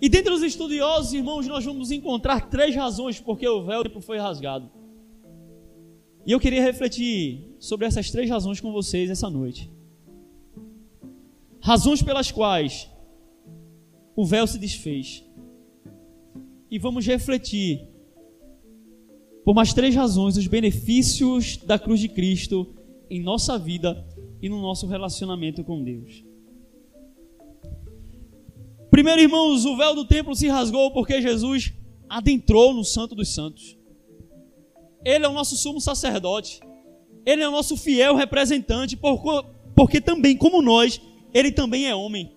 E 0.00 0.08
dentre 0.08 0.32
os 0.32 0.42
estudiosos, 0.42 1.12
irmãos, 1.12 1.46
nós 1.46 1.64
vamos 1.64 1.90
encontrar 1.90 2.48
três 2.48 2.74
razões 2.74 3.20
porque 3.20 3.48
o 3.48 3.64
véu 3.64 3.82
foi 4.00 4.18
rasgado. 4.18 4.70
E 6.26 6.32
eu 6.32 6.40
queria 6.40 6.62
refletir 6.62 7.56
sobre 7.58 7.86
essas 7.86 8.10
três 8.10 8.28
razões 8.28 8.60
com 8.60 8.72
vocês 8.72 9.10
essa 9.10 9.30
noite. 9.30 9.70
Razões 11.60 12.02
pelas 12.02 12.30
quais 12.30 12.90
o 14.16 14.24
véu 14.24 14.46
se 14.46 14.58
desfez. 14.58 15.22
E 16.70 16.78
vamos 16.78 17.06
refletir 17.06 17.86
por 19.44 19.54
mais 19.54 19.72
três 19.72 19.94
razões 19.94 20.36
os 20.36 20.48
benefícios 20.48 21.58
da 21.58 21.78
cruz 21.78 22.00
de 22.00 22.08
Cristo 22.08 22.74
em 23.08 23.22
nossa 23.22 23.56
vida 23.56 24.04
e 24.42 24.48
no 24.48 24.60
nosso 24.60 24.86
relacionamento 24.86 25.62
com 25.62 25.84
Deus. 25.84 26.24
Primeiro, 28.90 29.20
irmãos, 29.20 29.64
o 29.64 29.76
véu 29.76 29.94
do 29.94 30.04
templo 30.04 30.34
se 30.34 30.48
rasgou 30.48 30.90
porque 30.90 31.20
Jesus 31.20 31.72
adentrou 32.08 32.72
no 32.72 32.82
Santo 32.82 33.14
dos 33.14 33.32
Santos. 33.34 33.78
Ele 35.04 35.24
é 35.24 35.28
o 35.28 35.32
nosso 35.32 35.56
sumo 35.56 35.80
sacerdote. 35.80 36.60
Ele 37.24 37.42
é 37.42 37.48
o 37.48 37.52
nosso 37.52 37.76
fiel 37.76 38.16
representante, 38.16 38.98
porque 39.74 40.00
também, 40.00 40.36
como 40.36 40.62
nós, 40.62 41.00
ele 41.34 41.52
também 41.52 41.86
é 41.86 41.94
homem. 41.94 42.36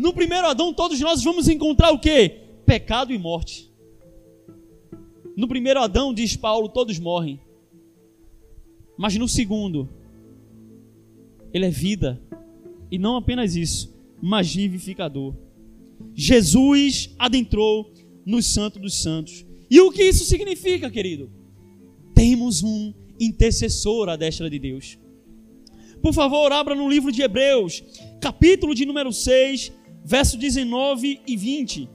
No 0.00 0.14
primeiro 0.14 0.46
Adão, 0.46 0.72
todos 0.72 0.98
nós 0.98 1.22
vamos 1.22 1.46
encontrar 1.46 1.92
o 1.92 1.98
que? 1.98 2.30
Pecado 2.64 3.12
e 3.12 3.18
morte. 3.18 3.70
No 5.36 5.46
primeiro 5.46 5.78
Adão, 5.78 6.14
diz 6.14 6.34
Paulo, 6.34 6.70
todos 6.70 6.98
morrem. 6.98 7.38
Mas 8.96 9.14
no 9.16 9.28
segundo, 9.28 9.90
ele 11.52 11.66
é 11.66 11.70
vida. 11.70 12.18
E 12.90 12.98
não 12.98 13.14
apenas 13.14 13.54
isso, 13.54 13.94
mas 14.22 14.54
vivificador. 14.54 15.34
Jesus 16.14 17.14
adentrou 17.18 17.92
no 18.24 18.42
Santo 18.42 18.78
dos 18.78 19.02
Santos. 19.02 19.44
E 19.70 19.82
o 19.82 19.92
que 19.92 20.02
isso 20.02 20.24
significa, 20.24 20.90
querido? 20.90 21.30
Temos 22.14 22.62
um 22.62 22.94
intercessor 23.20 24.08
à 24.08 24.16
destra 24.16 24.48
de 24.48 24.58
Deus. 24.58 24.98
Por 26.02 26.14
favor, 26.14 26.50
abra 26.52 26.74
no 26.74 26.88
livro 26.88 27.12
de 27.12 27.20
Hebreus, 27.20 27.84
capítulo 28.18 28.74
de 28.74 28.86
número 28.86 29.12
6, 29.12 29.72
verso 30.04 30.38
19 30.38 31.22
e 31.26 31.36
20. 31.36 31.88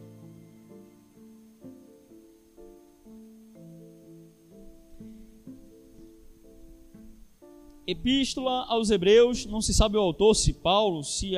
Epístola 7.88 8.66
aos 8.68 8.90
Hebreus, 8.90 9.46
não 9.46 9.62
se 9.62 9.72
sabe 9.72 9.96
o 9.96 10.00
autor, 10.00 10.36
se 10.36 10.54
Paulo, 10.54 11.04
se 11.04 11.34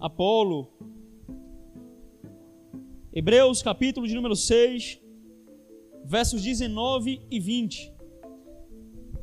Apolo. 0.00 0.70
Hebreus 3.12 3.62
capítulo 3.62 4.06
de 4.06 4.14
número 4.14 4.34
6, 4.34 4.98
versos 6.04 6.42
19 6.42 7.20
e 7.30 7.38
20. 7.38 7.92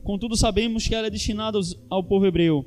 Contudo, 0.03 0.37
sabemos 0.37 0.87
que 0.87 0.93
ela 0.93 1.07
é 1.07 1.09
destinada 1.09 1.59
ao 1.89 2.03
povo 2.03 2.27
hebreu, 2.27 2.65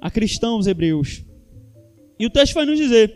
a 0.00 0.10
cristãos 0.10 0.66
hebreus. 0.66 1.24
E 2.20 2.26
o 2.26 2.30
texto 2.30 2.54
vai 2.54 2.64
nos 2.64 2.78
dizer: 2.78 3.12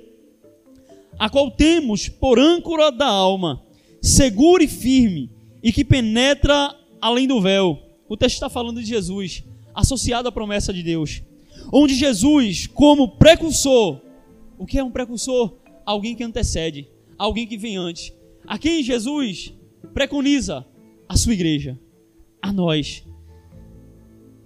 a 1.17 1.31
qual 1.31 1.53
temos 1.53 2.09
por 2.09 2.41
âncora 2.41 2.91
da 2.91 3.07
alma, 3.07 3.63
segura 4.03 4.65
e 4.65 4.69
firme, 4.69 5.31
e 5.63 5.71
que 5.71 5.85
penetra 5.85 6.75
além 7.01 7.29
do 7.29 7.41
véu. 7.41 7.79
O 8.09 8.17
texto 8.17 8.35
está 8.35 8.49
falando 8.49 8.81
de 8.81 8.89
Jesus, 8.89 9.45
associado 9.73 10.29
à 10.29 10.33
promessa 10.33 10.73
de 10.73 10.83
Deus 10.83 11.23
onde 11.73 11.95
Jesus, 11.95 12.67
como 12.67 13.17
precursor, 13.17 14.01
o 14.59 14.67
que 14.67 14.79
é 14.79 14.85
um 14.85 14.91
precursor? 14.91 15.55
Alguém 15.85 16.15
que 16.15 16.25
antecede, 16.25 16.89
alguém 17.19 17.47
que 17.47 17.57
vem 17.57 17.77
antes. 17.77 18.13
A 18.47 18.59
quem 18.59 18.83
Jesus 18.83 19.53
preconiza? 19.93 20.65
A 21.09 21.17
sua 21.17 21.35
igreja, 21.35 21.79
a 22.41 22.53
nós. 22.53 23.05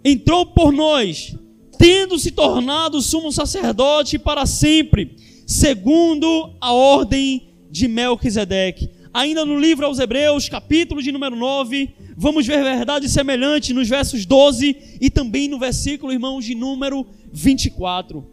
Entrou 0.04 0.46
por 0.46 0.72
nós, 0.72 1.36
tendo 1.78 2.18
se 2.18 2.32
tornado 2.32 3.00
sumo 3.00 3.30
sacerdote 3.30 4.18
para 4.18 4.44
sempre, 4.44 5.16
segundo 5.46 6.52
a 6.60 6.72
ordem 6.72 7.50
de 7.70 7.86
Melquisedeque. 7.86 8.90
Ainda 9.14 9.44
no 9.44 9.58
livro 9.58 9.86
aos 9.86 9.98
Hebreus, 9.98 10.48
capítulo 10.48 11.00
de 11.00 11.12
número 11.12 11.36
9, 11.36 11.88
vamos 12.16 12.46
ver 12.46 12.62
verdade 12.62 13.08
semelhante 13.08 13.72
nos 13.72 13.88
versos 13.88 14.26
12 14.26 14.98
e 15.00 15.08
também 15.08 15.48
no 15.48 15.58
versículo, 15.58 16.12
irmãos, 16.12 16.44
de 16.44 16.54
número 16.54 17.06
24. 17.32 18.26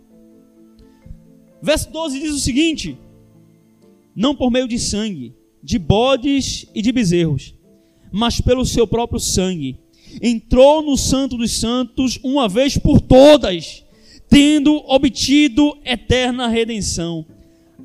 Verso 1.61 1.89
12 1.91 2.19
diz 2.19 2.31
o 2.31 2.39
seguinte: 2.39 2.97
Não 4.15 4.35
por 4.35 4.51
meio 4.51 4.67
de 4.67 4.77
sangue, 4.77 5.33
de 5.63 5.79
bodes 5.79 6.67
e 6.75 6.81
de 6.81 6.91
bezerros, 6.91 7.55
mas 8.11 8.41
pelo 8.41 8.65
seu 8.65 8.85
próprio 8.85 9.19
sangue, 9.19 9.79
entrou 10.21 10.81
no 10.81 10.97
Santo 10.97 11.37
dos 11.37 11.51
Santos 11.59 12.19
uma 12.23 12.47
vez 12.47 12.77
por 12.77 13.01
todas, 13.01 13.83
tendo 14.29 14.75
obtido 14.87 15.77
eterna 15.83 16.47
redenção. 16.47 17.25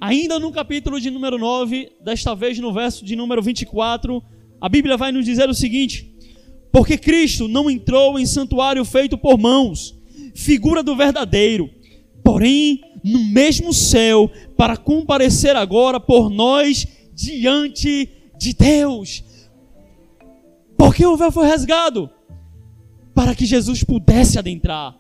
Ainda 0.01 0.39
no 0.39 0.51
capítulo 0.51 1.01
de 1.01 1.11
número 1.11 1.39
9, 1.39 1.93
desta 2.03 2.35
vez 2.35 2.59
no 2.59 2.73
verso 2.73 3.05
de 3.05 3.15
número 3.15 3.43
24, 3.43 4.23
A 4.61 4.69
Bíblia 4.69 4.97
vai 4.97 5.13
nos 5.13 5.25
dizer 5.25 5.49
o 5.49 5.55
seguinte: 5.55 6.11
porque 6.73 6.97
Cristo 6.97 7.49
não 7.49 7.71
entrou 7.71 8.19
em 8.19 8.27
santuário 8.27 8.85
feito 8.85 9.19
por 9.19 9.39
mãos, 9.39 9.95
figura 10.35 10.83
do 10.83 10.97
verdadeiro, 10.97 11.69
porém 12.23 12.81
no 13.03 13.25
mesmo 13.25 13.73
céu, 13.73 14.31
para 14.57 14.77
comparecer 14.77 15.57
agora 15.57 15.99
por 15.99 16.31
nós 16.31 16.87
diante 17.15 18.09
de 18.39 18.53
Deus. 18.53 19.25
Porque 20.77 21.05
o 21.05 21.17
véu 21.17 21.33
foi 21.33 21.47
rasgado? 21.47 22.11
Para 23.15 23.35
que 23.35 23.47
Jesus 23.47 23.83
pudesse 23.85 24.39
adentrar. 24.39 24.99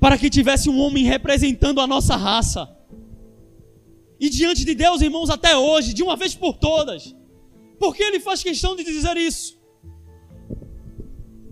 Para 0.00 0.16
que 0.18 0.30
tivesse 0.30 0.68
um 0.68 0.78
homem 0.78 1.04
representando 1.04 1.80
a 1.80 1.86
nossa 1.86 2.16
raça. 2.16 2.68
E 4.18 4.28
diante 4.28 4.64
de 4.64 4.74
Deus, 4.74 5.00
irmãos, 5.00 5.30
até 5.30 5.56
hoje, 5.56 5.94
de 5.94 6.02
uma 6.02 6.16
vez 6.16 6.34
por 6.34 6.56
todas. 6.56 7.14
Por 7.78 7.94
que 7.94 8.02
ele 8.02 8.20
faz 8.20 8.42
questão 8.42 8.76
de 8.76 8.84
dizer 8.84 9.16
isso? 9.16 9.58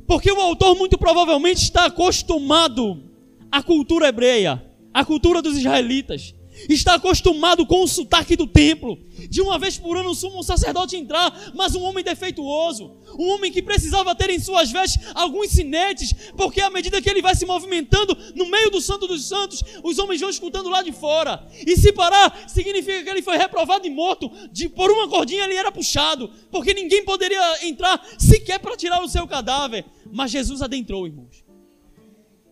Porque 0.07 0.31
o 0.31 0.41
autor 0.41 0.77
muito 0.77 0.99
provavelmente 0.99 1.63
está 1.63 1.87
acostumado 1.87 3.05
à 3.51 3.63
cultura 3.63 4.09
hebreia, 4.09 4.63
à 4.93 5.05
cultura 5.05 5.43
dos 5.43 5.57
israelitas 5.57 6.35
está 6.69 6.95
acostumado 6.95 7.67
com 7.67 7.83
o 7.83 7.89
sotaque 7.89 8.37
do 8.37 8.47
templo. 8.47 8.99
De 9.29 9.41
uma 9.41 9.59
vez 9.59 9.77
por 9.77 9.97
ano 9.97 10.15
sumo 10.15 10.43
sacerdote 10.43 10.97
entrar, 10.97 11.53
mas 11.55 11.75
um 11.75 11.83
homem 11.83 12.05
defeituoso, 12.05 12.97
um 13.19 13.31
homem 13.31 13.51
que 13.51 13.61
precisava 13.61 14.15
ter 14.15 14.31
em 14.31 14.39
suas 14.39 14.71
vestes 14.71 15.05
alguns 15.15 15.51
sinetes, 15.51 16.13
porque 16.37 16.61
à 16.61 16.71
medida 16.71 17.03
que 17.03 17.11
ele 17.11 17.23
vai 17.23 17.35
se 17.35 17.45
movimentando 17.45 18.17
no 18.35 18.49
meio 18.49 18.71
do 18.71 18.81
santo 18.81 19.07
dos 19.07 19.27
santos, 19.27 19.63
os 19.83 19.99
homens 19.99 20.21
vão 20.21 20.31
escutando 20.31 20.69
lá 20.69 20.83
de 20.83 20.93
fora. 20.93 21.47
E 21.67 21.77
se 21.77 21.93
parar, 21.93 22.49
significa 22.49 23.03
que 23.03 23.11
ele 23.11 23.23
foi 23.23 23.37
reprovado 23.37 23.87
e 23.87 23.91
morto. 23.91 24.31
De, 24.53 24.69
por 24.69 24.91
uma 24.91 25.09
cordinha 25.09 25.45
ele 25.45 25.55
era 25.55 25.73
puxado, 25.73 26.31
porque 26.51 26.73
ninguém 26.73 27.05
poderia 27.05 27.67
entrar 27.67 28.01
sequer 28.19 28.59
para 28.61 28.77
tirar 28.77 29.03
o 29.03 29.09
seu 29.09 29.27
cadáver. 29.27 29.85
Mas 30.13 30.31
Jesus 30.31 30.63
adentrou, 30.63 31.07
irmãos. 31.07 31.45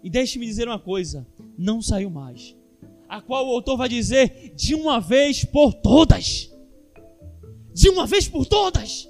E 0.02 0.10
deixe-me 0.10 0.46
dizer 0.46 0.66
uma 0.66 0.78
coisa: 0.78 1.26
não 1.56 1.80
saiu 1.80 2.10
mais 2.10 2.55
a 3.16 3.20
qual 3.22 3.46
o 3.46 3.52
autor 3.52 3.78
vai 3.78 3.88
dizer 3.88 4.52
de 4.54 4.74
uma 4.74 5.00
vez 5.00 5.42
por 5.42 5.72
todas. 5.72 6.50
De 7.72 7.88
uma 7.88 8.06
vez 8.06 8.28
por 8.28 8.44
todas. 8.44 9.08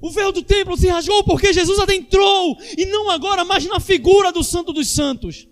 O 0.00 0.10
véu 0.10 0.32
do 0.32 0.42
templo 0.42 0.76
se 0.78 0.88
rasgou 0.88 1.22
porque 1.24 1.52
Jesus 1.52 1.78
adentrou 1.78 2.56
e 2.76 2.86
não 2.86 3.10
agora 3.10 3.44
mais 3.44 3.66
na 3.66 3.78
figura 3.78 4.32
do 4.32 4.42
Santo 4.42 4.72
dos 4.72 4.88
Santos. 4.88 5.46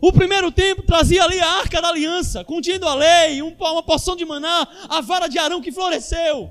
O 0.00 0.12
primeiro 0.12 0.52
templo 0.52 0.84
trazia 0.84 1.24
ali 1.24 1.40
a 1.40 1.58
arca 1.58 1.82
da 1.82 1.88
aliança, 1.88 2.44
contendo 2.44 2.86
a 2.86 2.94
lei, 2.94 3.42
uma 3.42 3.82
porção 3.82 4.14
de 4.14 4.24
maná, 4.24 4.68
a 4.88 5.00
vara 5.00 5.26
de 5.26 5.38
Arão 5.38 5.60
que 5.60 5.72
floresceu. 5.72 6.48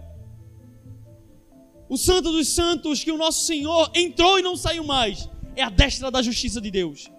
O 1.88 1.98
Santo 1.98 2.34
dos 2.34 2.50
Santos 2.50 3.02
que 3.04 3.12
o 3.12 3.18
nosso 3.18 3.46
Senhor 3.46 3.90
entrou 3.96 4.38
e 4.38 4.44
não 4.44 4.58
saiu 4.58 4.84
mais, 4.84 5.30
é 5.56 5.64
a 5.64 5.70
destra 5.70 6.12
da 6.12 6.22
justiça 6.22 6.60
de 6.60 6.70
Deus 6.70 7.10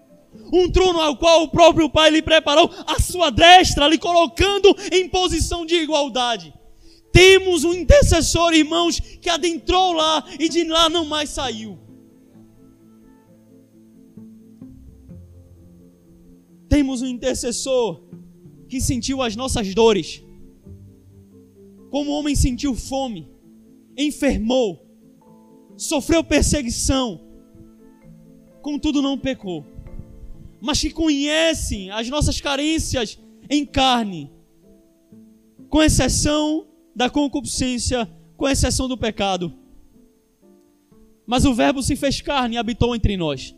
um 0.53 0.71
trono 0.71 1.01
ao 1.01 1.17
qual 1.17 1.45
o 1.45 1.49
próprio 1.49 1.89
Pai 1.89 2.11
lhe 2.11 2.23
preparou 2.23 2.71
a 2.87 3.01
sua 3.01 3.31
destra, 3.31 3.89
lhe 3.89 3.99
colocando 3.99 4.75
em 4.93 5.09
posição 5.09 5.65
de 5.65 5.75
igualdade. 5.77 6.53
Temos 7.13 7.65
um 7.65 7.75
intercessor, 7.75 8.53
irmãos, 8.55 9.01
que 9.01 9.29
adentrou 9.29 9.93
lá 9.93 10.25
e 10.39 10.49
de 10.49 10.65
lá 10.65 10.89
não 10.89 11.05
mais 11.05 11.31
saiu. 11.31 11.79
Temos 16.69 17.03
um 17.03 17.07
intercessor 17.07 18.05
que 18.69 18.81
sentiu 18.81 19.23
as 19.23 19.35
nossas 19.35 19.75
dores. 19.75 20.23
Como 21.91 22.13
o 22.13 22.15
homem 22.15 22.37
sentiu 22.37 22.77
fome, 22.77 23.29
enfermou, 23.97 24.87
sofreu 25.77 26.23
perseguição, 26.23 27.21
contudo 28.63 29.03
não 29.03 29.19
pecou 29.19 29.67
mas 30.61 30.81
que 30.81 30.91
conhecem 30.91 31.91
as 31.91 32.09
nossas 32.09 32.41
carências 32.41 33.19
em 33.49 33.65
carne, 33.65 34.31
com 35.69 35.83
exceção 35.83 36.67
da 36.95 37.09
concupiscência, 37.09 38.09
com 38.37 38.49
exceção 38.49 38.89
do 38.89 38.97
pecado. 38.97 39.53
Mas 41.27 41.45
o 41.45 41.55
Verbo 41.55 41.83
se 41.83 41.97
fez 41.97 42.21
carne 42.21 42.57
e 42.57 42.59
habitou 42.59 42.95
entre 42.95 43.17
nós. 43.17 43.55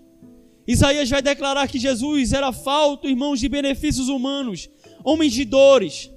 Isaías 0.67 1.11
vai 1.11 1.21
declarar 1.21 1.67
que 1.69 1.79
Jesus 1.79 2.33
era 2.33 2.53
falto, 2.53 3.09
irmãos, 3.09 3.41
de 3.41 3.49
benefícios 3.49 4.09
humanos, 4.09 4.71
homens 5.03 5.33
de 5.33 5.45
dores, 5.45 6.11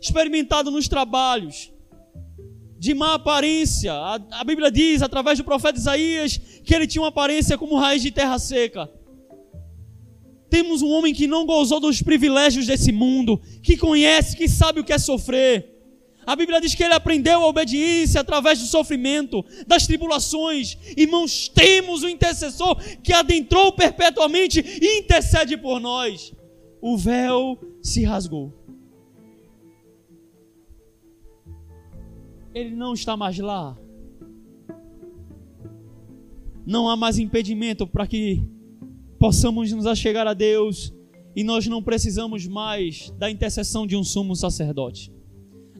experimentado 0.00 0.70
nos 0.70 0.86
trabalhos, 0.86 1.72
de 2.78 2.94
má 2.94 3.14
aparência. 3.14 3.92
A, 3.92 4.20
a 4.32 4.44
Bíblia 4.44 4.70
diz, 4.70 5.02
através 5.02 5.38
do 5.38 5.44
profeta 5.44 5.78
Isaías, 5.78 6.38
que 6.64 6.74
ele 6.74 6.86
tinha 6.86 7.02
uma 7.02 7.08
aparência 7.08 7.58
como 7.58 7.76
raiz 7.76 8.02
de 8.02 8.10
terra 8.10 8.38
seca. 8.38 8.88
Temos 10.50 10.82
um 10.82 10.90
homem 10.90 11.14
que 11.14 11.26
não 11.26 11.44
gozou 11.44 11.80
dos 11.80 12.00
privilégios 12.02 12.66
desse 12.66 12.90
mundo, 12.90 13.40
que 13.62 13.76
conhece, 13.76 14.36
que 14.36 14.48
sabe 14.48 14.80
o 14.80 14.84
que 14.84 14.92
é 14.92 14.98
sofrer. 14.98 15.78
A 16.28 16.36
Bíblia 16.36 16.60
diz 16.60 16.74
que 16.74 16.84
ele 16.84 16.92
aprendeu 16.92 17.40
a 17.40 17.46
obediência 17.46 18.20
através 18.20 18.58
do 18.58 18.66
sofrimento, 18.66 19.42
das 19.66 19.86
tribulações. 19.86 20.76
Irmãos, 20.94 21.48
temos 21.48 22.02
um 22.02 22.08
intercessor 22.08 22.76
que 23.02 23.14
adentrou 23.14 23.72
perpetuamente 23.72 24.60
e 24.60 24.98
intercede 24.98 25.56
por 25.56 25.80
nós. 25.80 26.34
O 26.82 26.98
véu 26.98 27.58
se 27.82 28.04
rasgou. 28.04 28.52
Ele 32.54 32.74
não 32.74 32.92
está 32.92 33.16
mais 33.16 33.38
lá. 33.38 33.78
Não 36.66 36.90
há 36.90 36.96
mais 36.96 37.18
impedimento 37.18 37.86
para 37.86 38.06
que 38.06 38.42
possamos 39.18 39.72
nos 39.72 39.86
achegar 39.86 40.26
a 40.26 40.34
Deus 40.34 40.92
e 41.34 41.44
nós 41.44 41.66
não 41.66 41.82
precisamos 41.82 42.46
mais 42.46 43.10
da 43.18 43.30
intercessão 43.30 43.86
de 43.86 43.96
um 43.96 44.04
sumo 44.04 44.34
sacerdote. 44.34 45.12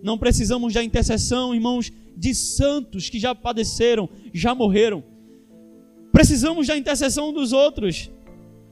Não 0.03 0.18
precisamos 0.18 0.74
da 0.74 0.83
intercessão, 0.83 1.55
irmãos, 1.55 1.92
de 2.16 2.35
santos 2.35 3.09
que 3.09 3.18
já 3.18 3.35
padeceram, 3.35 4.09
já 4.33 4.55
morreram. 4.55 5.03
Precisamos 6.12 6.66
da 6.66 6.77
intercessão 6.77 7.33
dos 7.33 7.53
outros. 7.53 8.11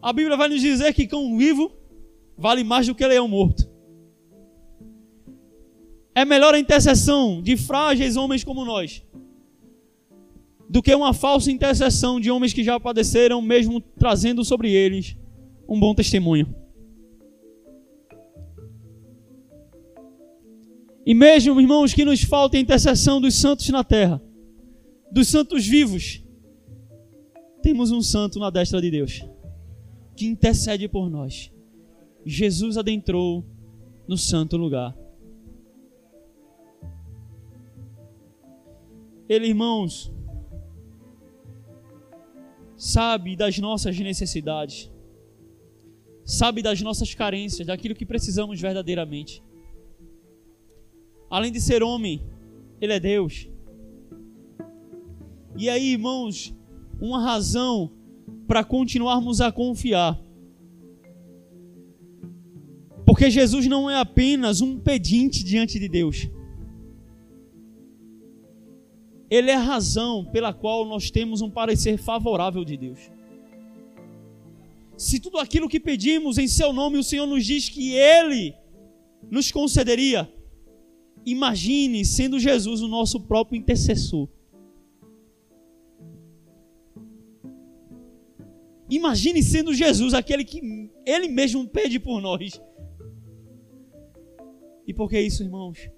A 0.00 0.12
Bíblia 0.12 0.36
vai 0.36 0.48
nos 0.48 0.60
dizer 0.60 0.92
que 0.94 1.06
cão 1.06 1.36
vivo 1.36 1.72
vale 2.36 2.62
mais 2.62 2.86
do 2.86 2.94
que 2.94 3.06
leão 3.06 3.26
morto. 3.26 3.68
É 6.14 6.24
melhor 6.24 6.54
a 6.54 6.58
intercessão 6.58 7.42
de 7.42 7.56
frágeis 7.56 8.16
homens 8.16 8.42
como 8.42 8.64
nós 8.64 9.02
do 10.68 10.82
que 10.82 10.94
uma 10.94 11.14
falsa 11.14 11.50
intercessão 11.50 12.18
de 12.18 12.30
homens 12.30 12.52
que 12.52 12.64
já 12.64 12.78
padeceram, 12.78 13.40
mesmo 13.40 13.80
trazendo 13.80 14.44
sobre 14.44 14.72
eles 14.72 15.16
um 15.68 15.78
bom 15.78 15.94
testemunho. 15.94 16.54
E 21.04 21.14
mesmo, 21.14 21.60
irmãos, 21.60 21.94
que 21.94 22.04
nos 22.04 22.22
falta 22.22 22.56
a 22.56 22.60
intercessão 22.60 23.20
dos 23.20 23.34
santos 23.36 23.68
na 23.68 23.84
terra, 23.84 24.20
dos 25.10 25.28
santos 25.28 25.64
vivos, 25.64 26.24
temos 27.62 27.92
um 27.92 28.02
santo 28.02 28.40
na 28.40 28.50
destra 28.50 28.80
de 28.80 28.90
Deus, 28.90 29.24
que 30.16 30.26
intercede 30.26 30.88
por 30.88 31.08
nós. 31.08 31.52
Jesus 32.24 32.76
adentrou 32.76 33.44
no 34.08 34.16
santo 34.16 34.56
lugar. 34.56 34.96
Ele, 39.28 39.46
irmãos, 39.46 40.12
sabe 42.86 43.34
das 43.34 43.58
nossas 43.58 43.98
necessidades, 43.98 44.88
sabe 46.24 46.62
das 46.62 46.80
nossas 46.80 47.12
carências, 47.14 47.66
daquilo 47.66 47.96
que 47.96 48.06
precisamos 48.06 48.60
verdadeiramente. 48.60 49.42
Além 51.28 51.50
de 51.50 51.60
ser 51.60 51.82
homem, 51.82 52.22
Ele 52.80 52.92
é 52.92 53.00
Deus. 53.00 53.50
E 55.56 55.68
aí, 55.68 55.94
irmãos, 55.94 56.54
uma 57.00 57.20
razão 57.20 57.90
para 58.46 58.62
continuarmos 58.62 59.40
a 59.40 59.50
confiar. 59.50 60.22
Porque 63.04 63.28
Jesus 63.30 63.66
não 63.66 63.90
é 63.90 63.96
apenas 63.98 64.60
um 64.60 64.78
pedinte 64.78 65.42
diante 65.42 65.80
de 65.80 65.88
Deus. 65.88 66.28
Ele 69.30 69.50
é 69.50 69.54
a 69.54 69.60
razão 69.60 70.24
pela 70.24 70.52
qual 70.52 70.84
nós 70.84 71.10
temos 71.10 71.40
um 71.40 71.50
parecer 71.50 71.98
favorável 71.98 72.64
de 72.64 72.76
Deus. 72.76 73.10
Se 74.96 75.20
tudo 75.20 75.38
aquilo 75.38 75.68
que 75.68 75.80
pedimos 75.80 76.38
em 76.38 76.46
seu 76.46 76.72
nome 76.72 76.96
o 76.96 77.02
Senhor 77.02 77.26
nos 77.26 77.44
diz 77.44 77.68
que 77.68 77.92
Ele 77.94 78.54
nos 79.30 79.50
concederia, 79.50 80.32
imagine 81.24 82.04
sendo 82.04 82.38
Jesus 82.38 82.80
o 82.80 82.88
nosso 82.88 83.20
próprio 83.20 83.58
intercessor. 83.58 84.28
Imagine 88.88 89.42
sendo 89.42 89.74
Jesus 89.74 90.14
aquele 90.14 90.44
que 90.44 90.60
Ele 91.04 91.28
mesmo 91.28 91.66
pede 91.68 91.98
por 91.98 92.22
nós. 92.22 92.60
E 94.86 94.94
por 94.94 95.10
que 95.10 95.20
isso, 95.20 95.42
irmãos? 95.42 95.90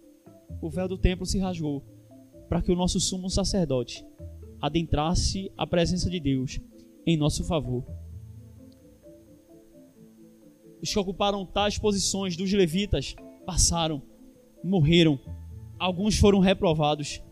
O 0.63 0.71
véu 0.71 0.89
do 0.89 0.97
templo 0.97 1.27
se 1.27 1.39
rasgou 1.39 1.85
para 2.49 2.63
que 2.63 2.73
o 2.73 2.77
nosso 2.77 2.99
sumo 2.99 3.29
sacerdote 3.29 4.05
adentrasse 4.61 5.53
a 5.57 5.67
presença 5.67 6.09
de 6.11 6.19
Deus 6.19 6.61
em 7.07 7.17
nosso 7.17 7.45
favor. 7.45 7.85
Os 10.81 10.93
que 10.93 10.99
ocuparam 10.99 11.45
tais 11.45 11.79
posições 11.79 12.37
dos 12.37 12.53
levitas 12.53 13.15
passaram, 13.45 14.03
morreram, 14.63 15.19
alguns 15.79 16.17
foram 16.17 16.39
reprovados, 16.39 17.23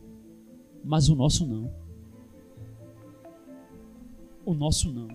mas 0.85 1.09
o 1.09 1.15
nosso 1.15 1.47
não. 1.47 1.73
O 4.45 4.55
nosso 4.55 4.93
não. 4.93 5.09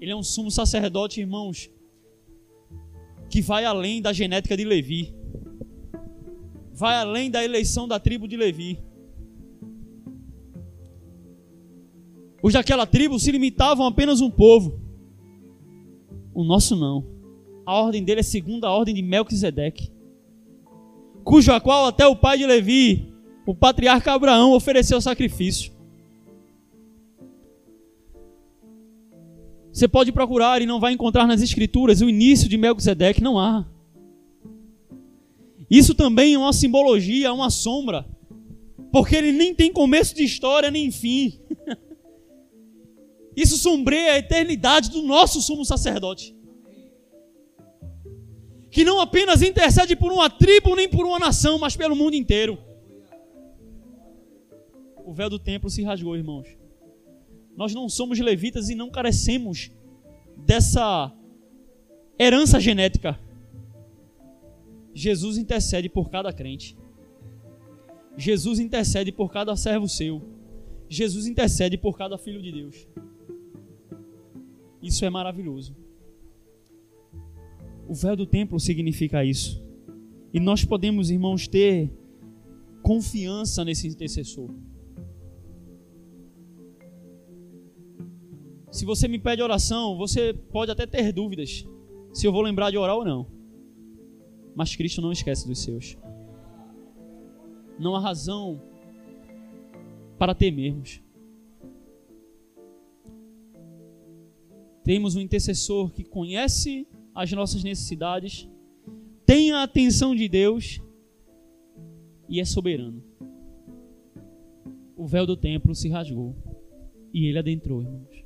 Ele 0.00 0.12
é 0.12 0.16
um 0.16 0.22
sumo 0.22 0.50
sacerdote, 0.50 1.20
irmãos, 1.20 1.70
que 3.28 3.42
vai 3.42 3.64
além 3.64 4.00
da 4.00 4.12
genética 4.12 4.56
de 4.56 4.64
Levi, 4.64 5.14
vai 6.78 6.94
além 6.94 7.28
da 7.28 7.44
eleição 7.44 7.88
da 7.88 7.98
tribo 7.98 8.28
de 8.28 8.36
Levi. 8.36 8.78
Os 12.40 12.52
daquela 12.52 12.86
tribo 12.86 13.18
se 13.18 13.32
limitavam 13.32 13.84
a 13.84 13.88
apenas 13.88 14.20
um 14.20 14.30
povo. 14.30 14.80
O 16.32 16.44
nosso 16.44 16.76
não. 16.76 17.04
A 17.66 17.74
ordem 17.74 18.04
dele 18.04 18.20
é 18.20 18.22
segundo 18.22 18.64
a 18.64 18.70
ordem 18.70 18.94
de 18.94 19.02
Melquisedeque, 19.02 19.90
cujo 21.24 21.52
a 21.52 21.60
qual 21.60 21.86
até 21.86 22.06
o 22.06 22.14
pai 22.14 22.38
de 22.38 22.46
Levi, 22.46 23.12
o 23.44 23.54
patriarca 23.54 24.12
Abraão, 24.12 24.52
ofereceu 24.52 25.00
sacrifício. 25.00 25.72
Você 29.72 29.88
pode 29.88 30.12
procurar 30.12 30.62
e 30.62 30.66
não 30.66 30.78
vai 30.78 30.92
encontrar 30.92 31.26
nas 31.26 31.42
escrituras 31.42 32.00
o 32.00 32.08
início 32.08 32.48
de 32.48 32.56
Melquisedeque, 32.56 33.20
não 33.20 33.36
há. 33.36 33.66
Isso 35.70 35.94
também 35.94 36.34
é 36.34 36.38
uma 36.38 36.52
simbologia, 36.52 37.32
uma 37.32 37.50
sombra, 37.50 38.06
porque 38.90 39.14
ele 39.14 39.32
nem 39.32 39.54
tem 39.54 39.72
começo 39.72 40.14
de 40.14 40.22
história 40.22 40.70
nem 40.70 40.90
fim. 40.90 41.38
Isso 43.36 43.56
sombreia 43.56 44.14
a 44.14 44.18
eternidade 44.18 44.90
do 44.90 45.02
nosso 45.02 45.40
sumo 45.40 45.64
sacerdote. 45.64 46.34
Que 48.70 48.84
não 48.84 49.00
apenas 49.00 49.42
intercede 49.42 49.94
por 49.94 50.12
uma 50.12 50.28
tribo 50.28 50.74
nem 50.74 50.88
por 50.88 51.06
uma 51.06 51.18
nação, 51.18 51.58
mas 51.58 51.76
pelo 51.76 51.94
mundo 51.94 52.14
inteiro. 52.14 52.58
O 55.04 55.12
véu 55.12 55.30
do 55.30 55.38
templo 55.38 55.70
se 55.70 55.82
rasgou, 55.82 56.16
irmãos. 56.16 56.48
Nós 57.56 57.74
não 57.74 57.88
somos 57.88 58.18
levitas 58.18 58.68
e 58.68 58.74
não 58.74 58.90
carecemos 58.90 59.70
dessa 60.36 61.12
herança 62.18 62.58
genética. 62.60 63.18
Jesus 64.98 65.38
intercede 65.38 65.88
por 65.88 66.10
cada 66.10 66.32
crente. 66.32 66.76
Jesus 68.16 68.58
intercede 68.58 69.12
por 69.12 69.30
cada 69.30 69.54
servo 69.54 69.88
seu. 69.88 70.20
Jesus 70.88 71.28
intercede 71.28 71.78
por 71.78 71.96
cada 71.96 72.18
filho 72.18 72.42
de 72.42 72.50
Deus. 72.50 72.88
Isso 74.82 75.04
é 75.04 75.10
maravilhoso. 75.10 75.76
O 77.86 77.94
véu 77.94 78.16
do 78.16 78.26
templo 78.26 78.58
significa 78.58 79.24
isso. 79.24 79.64
E 80.34 80.40
nós 80.40 80.64
podemos, 80.64 81.10
irmãos, 81.10 81.46
ter 81.46 81.92
confiança 82.82 83.64
nesse 83.64 83.86
intercessor. 83.86 84.50
Se 88.72 88.84
você 88.84 89.06
me 89.06 89.20
pede 89.20 89.42
oração, 89.42 89.96
você 89.96 90.34
pode 90.34 90.72
até 90.72 90.86
ter 90.86 91.12
dúvidas 91.12 91.64
se 92.12 92.26
eu 92.26 92.32
vou 92.32 92.42
lembrar 92.42 92.72
de 92.72 92.76
orar 92.76 92.96
ou 92.96 93.04
não. 93.04 93.37
Mas 94.58 94.74
Cristo 94.74 95.00
não 95.00 95.12
esquece 95.12 95.46
dos 95.46 95.62
seus. 95.62 95.96
Não 97.78 97.94
há 97.94 98.00
razão 98.00 98.60
para 100.18 100.34
temermos. 100.34 101.00
Temos 104.82 105.14
um 105.14 105.20
intercessor 105.20 105.92
que 105.92 106.02
conhece 106.02 106.88
as 107.14 107.30
nossas 107.30 107.62
necessidades, 107.62 108.48
tem 109.24 109.52
a 109.52 109.62
atenção 109.62 110.12
de 110.12 110.28
Deus 110.28 110.80
e 112.28 112.40
é 112.40 112.44
soberano. 112.44 113.00
O 114.96 115.06
véu 115.06 115.24
do 115.24 115.36
templo 115.36 115.72
se 115.72 115.88
rasgou 115.88 116.34
e 117.14 117.26
ele 117.26 117.38
adentrou, 117.38 117.80
irmãos. 117.80 118.24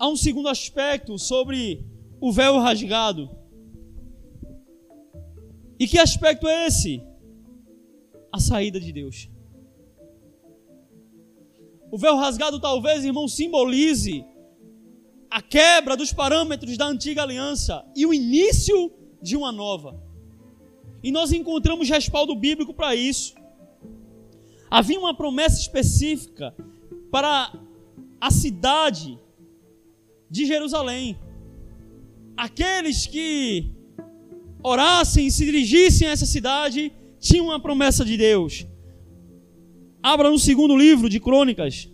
Há 0.00 0.08
um 0.08 0.16
segundo 0.16 0.48
aspecto 0.48 1.16
sobre 1.16 1.86
o 2.20 2.32
véu 2.32 2.58
rasgado. 2.58 3.37
E 5.78 5.86
que 5.86 5.98
aspecto 5.98 6.48
é 6.48 6.66
esse? 6.66 7.02
A 8.32 8.40
saída 8.40 8.80
de 8.80 8.92
Deus. 8.92 9.30
O 11.90 11.96
véu 11.96 12.16
rasgado 12.16 12.60
talvez, 12.60 13.04
irmão, 13.04 13.28
simbolize 13.28 14.24
a 15.30 15.40
quebra 15.40 15.96
dos 15.96 16.12
parâmetros 16.12 16.76
da 16.76 16.86
antiga 16.86 17.22
aliança 17.22 17.84
e 17.94 18.04
o 18.04 18.12
início 18.12 18.92
de 19.22 19.36
uma 19.36 19.52
nova. 19.52 20.00
E 21.02 21.12
nós 21.12 21.32
encontramos 21.32 21.88
respaldo 21.88 22.34
bíblico 22.34 22.74
para 22.74 22.94
isso. 22.94 23.34
Havia 24.70 24.98
uma 24.98 25.14
promessa 25.14 25.60
específica 25.60 26.54
para 27.10 27.52
a 28.20 28.30
cidade 28.30 29.18
de 30.30 30.44
Jerusalém. 30.44 31.18
Aqueles 32.36 33.06
que 33.06 33.70
orassem 34.62 35.30
se 35.30 35.44
dirigissem 35.44 36.08
a 36.08 36.12
essa 36.12 36.26
cidade 36.26 36.92
tinham 37.20 37.46
uma 37.46 37.60
promessa 37.60 38.04
de 38.04 38.16
Deus. 38.16 38.66
Abra 40.02 40.30
no 40.30 40.38
segundo 40.38 40.76
livro 40.76 41.08
de 41.08 41.18
Crônicas, 41.20 41.88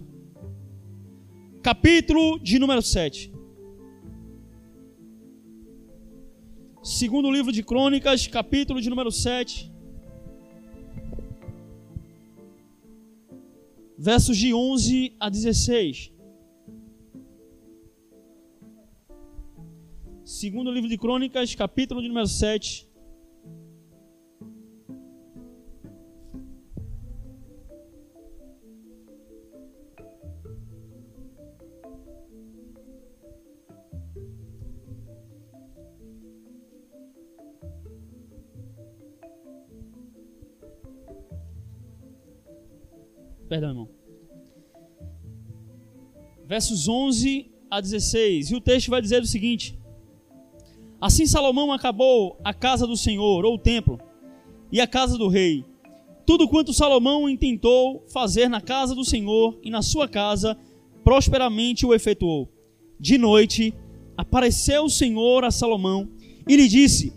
capítulo 1.62 2.38
de 2.38 2.58
número 2.58 2.82
7. 2.82 3.32
Segundo 6.82 7.30
livro 7.30 7.50
de 7.50 7.62
Crônicas, 7.62 8.26
capítulo 8.26 8.80
de 8.80 8.90
número 8.90 9.10
7. 9.10 9.72
Versos 13.96 14.36
de 14.36 14.52
11 14.52 15.16
a 15.18 15.30
16. 15.30 16.13
Segundo 20.34 20.68
livro 20.68 20.90
de 20.90 20.98
Crônicas, 20.98 21.54
capítulo 21.54 22.02
de 22.02 22.08
número 22.08 22.26
7. 22.26 22.88
Perdão, 43.48 43.68
irmão. 43.68 43.88
Versos 46.44 46.88
11 46.88 47.52
a 47.70 47.80
16. 47.80 48.50
E 48.50 48.56
o 48.56 48.60
texto 48.60 48.90
vai 48.90 49.00
dizer 49.00 49.22
o 49.22 49.26
seguinte: 49.26 49.83
Assim 51.04 51.26
Salomão 51.26 51.70
acabou 51.70 52.40
a 52.42 52.54
casa 52.54 52.86
do 52.86 52.96
Senhor, 52.96 53.44
ou 53.44 53.56
o 53.56 53.58
templo, 53.58 54.00
e 54.72 54.80
a 54.80 54.86
casa 54.86 55.18
do 55.18 55.28
rei. 55.28 55.62
Tudo 56.24 56.48
quanto 56.48 56.72
Salomão 56.72 57.28
intentou 57.28 58.02
fazer 58.08 58.48
na 58.48 58.58
casa 58.58 58.94
do 58.94 59.04
Senhor 59.04 59.60
e 59.62 59.68
na 59.68 59.82
sua 59.82 60.08
casa, 60.08 60.56
prosperamente 61.04 61.84
o 61.84 61.92
efetuou. 61.92 62.48
De 62.98 63.18
noite 63.18 63.74
apareceu 64.16 64.86
o 64.86 64.88
Senhor 64.88 65.44
a 65.44 65.50
Salomão 65.50 66.08
e 66.48 66.56
lhe 66.56 66.66
disse: 66.66 67.12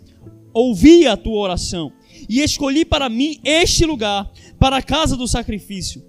Ouvi 0.52 1.06
a 1.06 1.16
tua 1.16 1.38
oração 1.38 1.90
e 2.28 2.42
escolhi 2.42 2.84
para 2.84 3.08
mim 3.08 3.40
este 3.42 3.86
lugar, 3.86 4.30
para 4.58 4.76
a 4.76 4.82
casa 4.82 5.16
do 5.16 5.26
sacrifício. 5.26 6.04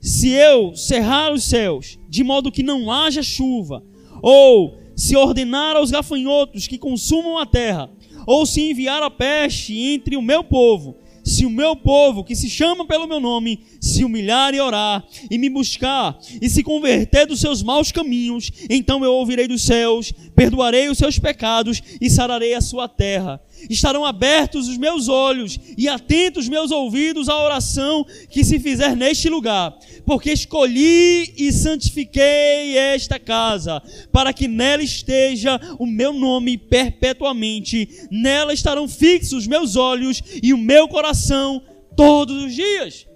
Se 0.00 0.30
eu 0.30 0.74
cerrar 0.74 1.32
os 1.32 1.44
céus, 1.44 2.00
de 2.08 2.24
modo 2.24 2.50
que 2.50 2.64
não 2.64 2.90
haja 2.90 3.22
chuva, 3.22 3.80
ou 4.20 4.81
se 4.96 5.16
ordenar 5.16 5.76
aos 5.76 5.90
gafanhotos 5.90 6.66
que 6.66 6.78
consumam 6.78 7.38
a 7.38 7.46
terra, 7.46 7.90
ou 8.26 8.46
se 8.46 8.60
enviar 8.60 9.02
a 9.02 9.10
peste 9.10 9.76
entre 9.76 10.16
o 10.16 10.22
meu 10.22 10.44
povo, 10.44 10.96
se 11.24 11.46
o 11.46 11.50
meu 11.50 11.76
povo, 11.76 12.24
que 12.24 12.34
se 12.34 12.48
chama 12.50 12.84
pelo 12.84 13.06
meu 13.06 13.20
nome, 13.20 13.60
se 13.80 14.04
humilhar 14.04 14.54
e 14.54 14.60
orar, 14.60 15.04
e 15.30 15.38
me 15.38 15.48
buscar, 15.48 16.18
e 16.40 16.48
se 16.48 16.62
converter 16.62 17.26
dos 17.26 17.40
seus 17.40 17.62
maus 17.62 17.92
caminhos, 17.92 18.50
então 18.68 19.04
eu 19.04 19.12
ouvirei 19.12 19.46
dos 19.46 19.62
céus, 19.62 20.12
perdoarei 20.34 20.88
os 20.88 20.98
seus 20.98 21.18
pecados 21.18 21.82
e 22.00 22.10
sararei 22.10 22.54
a 22.54 22.60
sua 22.60 22.88
terra. 22.88 23.40
Estarão 23.68 24.04
abertos 24.04 24.68
os 24.68 24.76
meus 24.76 25.08
olhos 25.08 25.58
e 25.76 25.88
atentos 25.88 26.44
os 26.44 26.48
meus 26.48 26.70
ouvidos 26.70 27.28
à 27.28 27.42
oração 27.42 28.04
que 28.30 28.44
se 28.44 28.58
fizer 28.58 28.96
neste 28.96 29.28
lugar, 29.28 29.76
porque 30.04 30.32
escolhi 30.32 31.32
e 31.36 31.52
santifiquei 31.52 32.76
esta 32.76 33.18
casa, 33.18 33.82
para 34.10 34.32
que 34.32 34.48
nela 34.48 34.82
esteja 34.82 35.60
o 35.78 35.86
meu 35.86 36.12
nome 36.12 36.56
perpetuamente. 36.56 37.88
Nela 38.10 38.52
estarão 38.52 38.88
fixos 38.88 39.32
os 39.32 39.46
meus 39.46 39.76
olhos 39.76 40.22
e 40.42 40.52
o 40.52 40.58
meu 40.58 40.88
coração 40.88 41.62
todos 41.96 42.44
os 42.44 42.54
dias. 42.54 43.06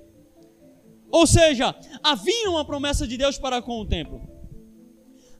Ou 1.10 1.26
seja, 1.26 1.74
havia 2.02 2.50
uma 2.50 2.64
promessa 2.64 3.06
de 3.06 3.16
Deus 3.16 3.38
para 3.38 3.62
com 3.62 3.80
o 3.80 3.86
templo. 3.86 4.20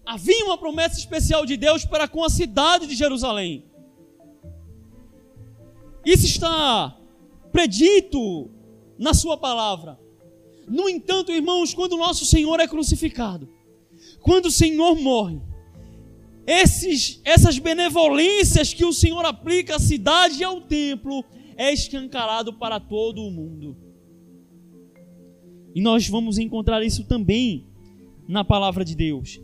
Havia 0.04 0.44
uma 0.44 0.56
promessa 0.56 0.98
especial 0.98 1.44
de 1.44 1.56
Deus 1.56 1.84
para 1.84 2.06
com 2.06 2.24
a 2.24 2.30
cidade 2.30 2.86
de 2.86 2.94
Jerusalém. 2.94 3.64
Isso 6.06 6.24
está 6.24 6.96
predito 7.50 8.48
na 8.96 9.12
Sua 9.12 9.36
palavra. 9.36 9.98
No 10.68 10.88
entanto, 10.88 11.32
irmãos, 11.32 11.74
quando 11.74 11.94
o 11.94 11.98
nosso 11.98 12.24
Senhor 12.24 12.60
é 12.60 12.68
crucificado, 12.68 13.48
quando 14.20 14.46
o 14.46 14.50
Senhor 14.50 14.94
morre, 14.94 15.40
esses, 16.46 17.20
essas 17.24 17.58
benevolências 17.58 18.72
que 18.72 18.84
o 18.84 18.92
Senhor 18.92 19.24
aplica 19.24 19.76
à 19.76 19.78
cidade 19.80 20.40
e 20.40 20.44
ao 20.44 20.60
templo 20.60 21.24
é 21.56 21.72
escancarado 21.72 22.52
para 22.52 22.78
todo 22.78 23.20
o 23.22 23.30
mundo. 23.30 23.76
E 25.74 25.80
nós 25.80 26.08
vamos 26.08 26.38
encontrar 26.38 26.84
isso 26.84 27.04
também 27.04 27.66
na 28.28 28.44
palavra 28.44 28.84
de 28.84 28.94
Deus. 28.94 29.40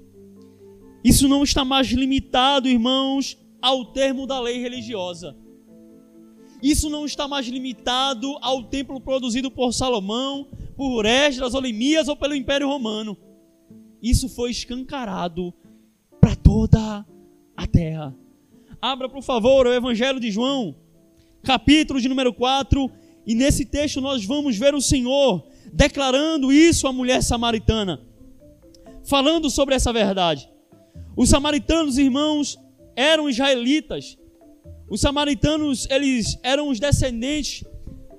Isso 1.04 1.26
não 1.26 1.42
está 1.42 1.64
mais 1.64 1.88
limitado, 1.88 2.68
irmãos, 2.68 3.36
ao 3.60 3.86
termo 3.86 4.26
da 4.26 4.38
lei 4.38 4.60
religiosa. 4.60 5.36
Isso 6.62 6.88
não 6.88 7.04
está 7.04 7.26
mais 7.26 7.46
limitado 7.48 8.36
ao 8.40 8.62
templo 8.62 9.00
produzido 9.00 9.50
por 9.50 9.72
Salomão, 9.72 10.46
por 10.76 11.04
Esdras, 11.04 11.54
Olemias 11.54 12.06
ou 12.06 12.16
pelo 12.16 12.36
Império 12.36 12.68
Romano. 12.68 13.18
Isso 14.00 14.28
foi 14.28 14.52
escancarado 14.52 15.52
para 16.20 16.36
toda 16.36 17.04
a 17.56 17.66
terra. 17.66 18.14
Abra, 18.80 19.08
por 19.08 19.22
favor, 19.22 19.66
o 19.66 19.72
Evangelho 19.72 20.20
de 20.20 20.30
João, 20.30 20.76
capítulo 21.42 22.00
de 22.00 22.08
número 22.08 22.32
4, 22.32 22.90
e 23.26 23.34
nesse 23.34 23.64
texto 23.64 24.00
nós 24.00 24.24
vamos 24.24 24.56
ver 24.56 24.74
o 24.74 24.80
Senhor 24.80 25.44
declarando 25.72 26.52
isso 26.52 26.86
à 26.86 26.92
mulher 26.92 27.22
samaritana, 27.22 28.00
falando 29.04 29.50
sobre 29.50 29.74
essa 29.74 29.92
verdade. 29.92 30.48
Os 31.16 31.28
samaritanos, 31.28 31.98
irmãos, 31.98 32.58
eram 32.94 33.28
israelitas. 33.28 34.18
Os 34.92 35.00
samaritanos, 35.00 35.88
eles 35.88 36.38
eram 36.42 36.68
os 36.68 36.78
descendentes 36.78 37.64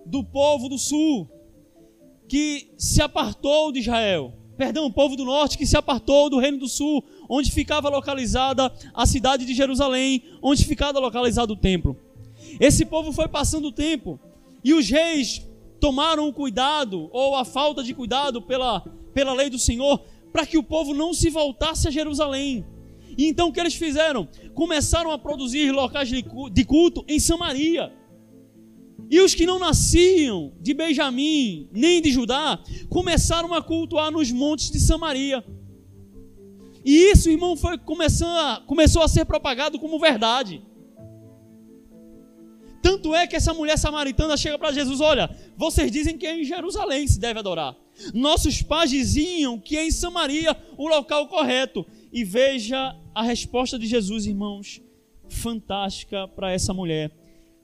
do 0.07 0.23
povo 0.23 0.67
do 0.67 0.79
sul, 0.79 1.29
que 2.27 2.73
se 2.79 2.99
apartou 2.99 3.71
de 3.71 3.77
Israel. 3.77 4.33
Perdão, 4.57 4.87
o 4.87 4.91
povo 4.91 5.15
do 5.15 5.23
norte 5.23 5.55
que 5.55 5.67
se 5.67 5.77
apartou 5.77 6.31
do 6.31 6.39
reino 6.39 6.57
do 6.57 6.67
sul, 6.67 7.03
onde 7.29 7.51
ficava 7.51 7.89
localizada 7.89 8.73
a 8.91 9.05
cidade 9.05 9.45
de 9.45 9.53
Jerusalém, 9.53 10.23
onde 10.41 10.65
ficava 10.65 10.97
localizado 10.97 11.53
o 11.53 11.55
templo. 11.55 11.95
Esse 12.59 12.85
povo 12.85 13.11
foi 13.11 13.27
passando 13.27 13.67
o 13.67 13.71
tempo 13.71 14.19
e 14.63 14.73
os 14.73 14.89
reis 14.89 15.45
tomaram 15.79 16.27
o 16.27 16.33
cuidado 16.33 17.07
ou 17.13 17.35
a 17.35 17.45
falta 17.45 17.83
de 17.83 17.93
cuidado 17.93 18.41
pela, 18.41 18.79
pela 19.13 19.33
lei 19.33 19.47
do 19.47 19.59
Senhor 19.59 20.03
para 20.31 20.43
que 20.43 20.57
o 20.57 20.63
povo 20.63 20.95
não 20.95 21.13
se 21.13 21.29
voltasse 21.29 21.87
a 21.87 21.91
Jerusalém. 21.91 22.65
E 23.17 23.27
então 23.27 23.49
o 23.49 23.53
que 23.53 23.59
eles 23.59 23.75
fizeram? 23.75 24.27
Começaram 24.53 25.11
a 25.11 25.17
produzir 25.17 25.71
locais 25.71 26.09
de 26.09 26.65
culto 26.65 27.03
em 27.07 27.19
Samaria. 27.19 27.91
E 29.09 29.19
os 29.19 29.35
que 29.35 29.45
não 29.45 29.59
nasciam 29.59 30.53
de 30.59 30.73
Benjamim 30.73 31.69
nem 31.71 32.01
de 32.01 32.11
Judá 32.11 32.59
começaram 32.89 33.53
a 33.53 33.61
cultuar 33.61 34.11
nos 34.11 34.31
montes 34.31 34.71
de 34.71 34.79
Samaria. 34.79 35.43
E 36.85 37.11
isso, 37.11 37.29
irmão, 37.29 37.55
foi 37.55 37.77
começando 37.77 38.37
a, 38.37 38.63
começou 38.65 39.01
a 39.01 39.07
ser 39.07 39.25
propagado 39.25 39.79
como 39.79 39.99
verdade. 39.99 40.61
Tanto 42.81 43.15
é 43.15 43.25
que 43.25 43.35
essa 43.35 43.53
mulher 43.53 43.77
samaritana 43.77 44.35
chega 44.35 44.59
para 44.59 44.73
Jesus: 44.73 44.99
Olha, 44.99 45.29
vocês 45.55 45.89
dizem 45.89 46.17
que 46.17 46.27
é 46.27 46.41
em 46.41 46.43
Jerusalém 46.43 47.07
se 47.07 47.17
deve 47.17 47.39
adorar. 47.39 47.75
Nossos 48.13 48.61
pais 48.61 48.89
diziam 48.89 49.57
que 49.57 49.77
é 49.77 49.85
em 49.85 49.91
Samaria 49.91 50.55
o 50.77 50.87
local 50.89 51.27
correto. 51.27 51.85
E 52.13 52.23
veja 52.23 52.95
a 53.15 53.23
resposta 53.23 53.79
de 53.79 53.87
Jesus, 53.87 54.27
irmãos, 54.27 54.79
fantástica 55.27 56.27
para 56.27 56.51
essa 56.51 56.71
mulher. 56.71 57.11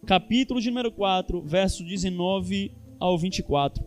Capítulo 0.08 0.60
de 0.60 0.70
número 0.72 0.92
4, 0.92 1.40
verso 1.44 1.84
19 1.84 2.72
ao 3.00 3.16
24. 3.16 3.86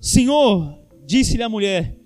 Senhor, 0.00 0.80
disse-lhe 1.06 1.44
a 1.44 1.48
mulher: 1.48 1.96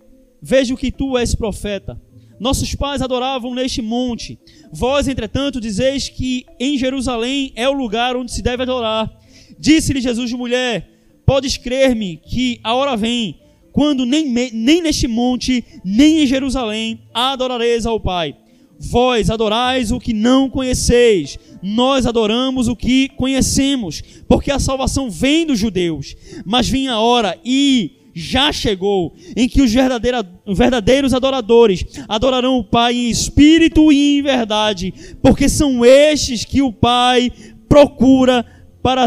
Vejo 0.40 0.76
que 0.76 0.92
tu 0.92 1.16
és 1.16 1.34
profeta. 1.34 1.98
Nossos 2.38 2.74
pais 2.74 3.00
adoravam 3.00 3.54
neste 3.54 3.80
monte. 3.80 4.38
Vós, 4.70 5.08
entretanto, 5.08 5.62
dizeis 5.62 6.10
que 6.10 6.44
em 6.60 6.76
Jerusalém 6.76 7.54
é 7.56 7.66
o 7.66 7.72
lugar 7.72 8.16
onde 8.16 8.32
se 8.32 8.42
deve 8.42 8.64
adorar. 8.64 9.10
Disse-lhe 9.58 10.00
Jesus, 10.02 10.30
mulher: 10.34 10.90
Podes 11.24 11.56
crer-me 11.56 12.18
que 12.18 12.60
a 12.62 12.74
hora 12.74 12.98
vem, 12.98 13.40
quando 13.72 14.04
nem, 14.04 14.28
nem 14.28 14.82
neste 14.82 15.08
monte, 15.08 15.64
nem 15.84 16.22
em 16.22 16.26
Jerusalém 16.26 17.00
adorareis 17.12 17.86
ao 17.86 17.98
Pai. 17.98 18.36
Vós 18.78 19.30
adorais 19.30 19.92
o 19.92 20.00
que 20.00 20.12
não 20.12 20.50
conheceis, 20.50 21.38
nós 21.62 22.04
adoramos 22.04 22.66
o 22.66 22.74
que 22.74 23.08
conhecemos, 23.10 24.02
porque 24.26 24.50
a 24.50 24.58
salvação 24.58 25.08
vem 25.08 25.46
dos 25.46 25.58
judeus. 25.58 26.16
Mas 26.44 26.68
vinha 26.68 26.94
a 26.94 27.00
hora 27.00 27.38
e 27.44 27.92
já 28.14 28.52
chegou, 28.52 29.14
em 29.36 29.48
que 29.48 29.62
os 29.62 29.72
verdadeiros 29.72 31.14
adoradores 31.14 31.84
adorarão 32.08 32.58
o 32.58 32.64
Pai 32.64 32.94
em 32.94 33.08
espírito 33.08 33.92
e 33.92 34.18
em 34.18 34.22
verdade, 34.22 34.92
porque 35.22 35.48
são 35.48 35.84
estes 35.84 36.44
que 36.44 36.60
o 36.60 36.72
Pai 36.72 37.30
procura 37.68 38.44
para, 38.82 39.06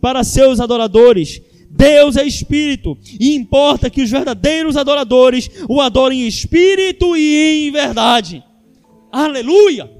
para 0.00 0.24
seus 0.24 0.60
adoradores. 0.60 1.40
Deus 1.74 2.16
é 2.18 2.26
espírito, 2.26 2.98
e 3.18 3.34
importa 3.34 3.88
que 3.88 4.02
os 4.02 4.10
verdadeiros 4.10 4.76
adoradores 4.76 5.50
o 5.68 5.80
adorem 5.80 6.22
em 6.22 6.26
espírito 6.26 7.16
e 7.16 7.66
em 7.66 7.72
verdade. 7.72 8.44
Aleluia! 9.10 9.90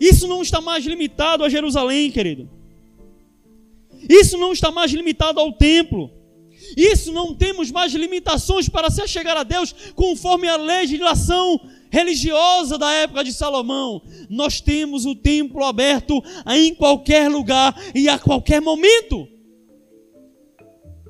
Isso 0.00 0.26
não 0.26 0.42
está 0.42 0.60
mais 0.60 0.84
limitado 0.84 1.44
a 1.44 1.48
Jerusalém, 1.48 2.10
querido. 2.10 2.50
Isso 4.08 4.36
não 4.36 4.52
está 4.52 4.72
mais 4.72 4.90
limitado 4.92 5.38
ao 5.38 5.52
templo. 5.52 6.10
Isso 6.76 7.12
não 7.12 7.32
temos 7.32 7.70
mais 7.70 7.94
limitações 7.94 8.68
para 8.68 8.90
se 8.90 9.06
chegar 9.06 9.36
a 9.36 9.44
Deus 9.44 9.72
conforme 9.94 10.48
a 10.48 10.56
legislação 10.56 11.60
religiosa 11.88 12.76
da 12.76 12.92
época 12.92 13.22
de 13.22 13.32
Salomão. 13.32 14.02
Nós 14.28 14.60
temos 14.60 15.06
o 15.06 15.14
templo 15.14 15.64
aberto 15.64 16.22
em 16.48 16.74
qualquer 16.74 17.30
lugar 17.30 17.80
e 17.94 18.08
a 18.08 18.18
qualquer 18.18 18.60
momento. 18.60 19.35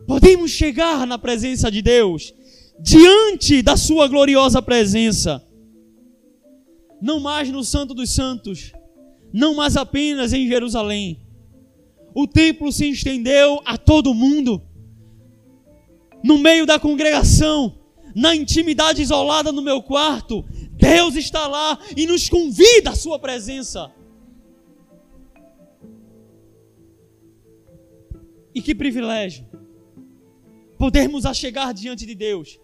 Podemos 0.07 0.51
chegar 0.51 1.07
na 1.07 1.19
presença 1.19 1.71
de 1.71 1.83
Deus, 1.83 2.33
diante 2.79 3.61
da 3.61 3.77
Sua 3.77 4.07
gloriosa 4.07 4.62
presença. 4.62 5.45
Não 7.03 7.19
mais 7.19 7.51
no 7.51 7.64
Santo 7.64 7.92
dos 7.92 8.11
Santos, 8.11 8.73
não 9.33 9.55
mais 9.55 9.77
apenas 9.77 10.33
em 10.33 10.47
Jerusalém. 10.47 11.21
O 12.14 12.27
templo 12.27 12.73
se 12.73 12.88
estendeu 12.88 13.61
a 13.64 13.77
todo 13.77 14.14
mundo 14.14 14.62
no 16.23 16.38
meio 16.38 16.64
da 16.64 16.79
congregação, 16.79 17.79
na 18.14 18.35
intimidade 18.35 19.03
isolada 19.03 19.53
no 19.53 19.61
meu 19.61 19.83
quarto, 19.83 20.45
Deus 20.73 21.16
está 21.16 21.47
lá 21.47 21.79
e 21.97 22.07
nos 22.07 22.29
convida 22.29 22.90
à 22.90 22.95
Sua 22.95 23.19
presença. 23.19 23.92
E 28.55 28.62
que 28.62 28.75
privilégio 28.75 29.56
podermos 30.79 31.27
achegar 31.27 31.73
diante 31.73 32.05
de 32.07 32.15
Deus. 32.15 32.59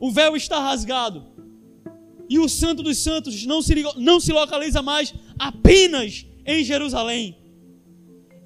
O 0.00 0.10
véu 0.10 0.36
está 0.36 0.58
rasgado 0.58 1.26
e 2.28 2.38
o 2.38 2.48
Santo 2.48 2.82
dos 2.82 2.98
Santos 2.98 3.44
não 3.44 3.62
se, 3.62 3.74
não 3.96 4.18
se 4.18 4.32
localiza 4.32 4.82
mais 4.82 5.14
apenas 5.38 6.26
em 6.44 6.64
Jerusalém. 6.64 7.38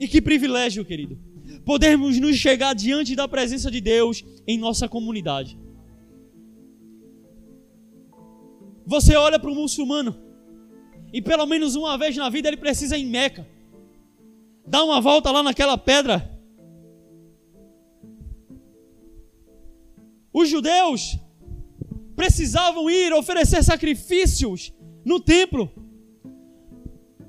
E 0.01 0.07
que 0.07 0.21
privilégio, 0.21 0.85
querido 0.85 1.29
podermos 1.65 2.19
nos 2.19 2.37
chegar 2.37 2.75
diante 2.75 3.15
da 3.15 3.29
presença 3.29 3.71
de 3.71 3.81
Deus 3.81 4.25
em 4.47 4.59
nossa 4.59 4.89
comunidade. 4.89 5.59
Você 8.87 9.15
olha 9.17 9.39
para 9.39 9.51
o 9.51 9.55
muçulmano 9.55 10.17
e 11.13 11.21
pelo 11.21 11.47
menos 11.47 11.75
uma 11.75 11.99
vez 11.99 12.17
na 12.17 12.31
vida 12.31 12.49
ele 12.49 12.57
precisa 12.57 12.97
ir 12.97 13.03
em 13.03 13.07
Meca. 13.07 13.47
Dá 14.67 14.83
uma 14.83 15.01
volta 15.01 15.31
lá 15.31 15.43
naquela 15.43 15.77
pedra. 15.77 16.38
Os 20.33 20.49
judeus 20.49 21.19
precisavam 22.15 22.91
ir 22.91 23.13
oferecer 23.13 23.63
sacrifícios 23.63 24.73
no 25.05 25.21
templo. 25.21 25.71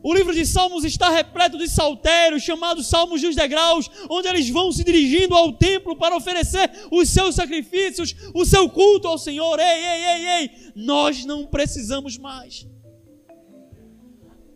O 0.01 0.13
livro 0.13 0.33
de 0.33 0.45
Salmos 0.45 0.85
está 0.85 1.09
repleto 1.09 1.57
de 1.57 1.67
saltérios, 1.67 2.43
chamados 2.43 2.88
Salmos 2.88 3.21
dos 3.21 3.35
Degraus, 3.35 3.89
onde 4.09 4.29
eles 4.29 4.49
vão 4.49 4.71
se 4.71 4.83
dirigindo 4.83 5.35
ao 5.35 5.51
templo 5.51 5.95
para 5.95 6.15
oferecer 6.15 6.71
os 6.89 7.09
seus 7.09 7.35
sacrifícios, 7.35 8.15
o 8.33 8.45
seu 8.45 8.69
culto 8.69 9.07
ao 9.07 9.17
Senhor. 9.17 9.59
Ei, 9.59 9.65
ei, 9.65 10.05
ei, 10.05 10.27
ei, 10.27 10.51
nós 10.75 11.25
não 11.25 11.45
precisamos 11.45 12.17
mais. 12.17 12.65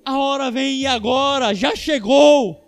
A 0.05 0.17
hora 0.17 0.49
vem 0.49 0.79
e 0.79 0.87
agora, 0.87 1.53
já 1.53 1.75
chegou. 1.75 2.62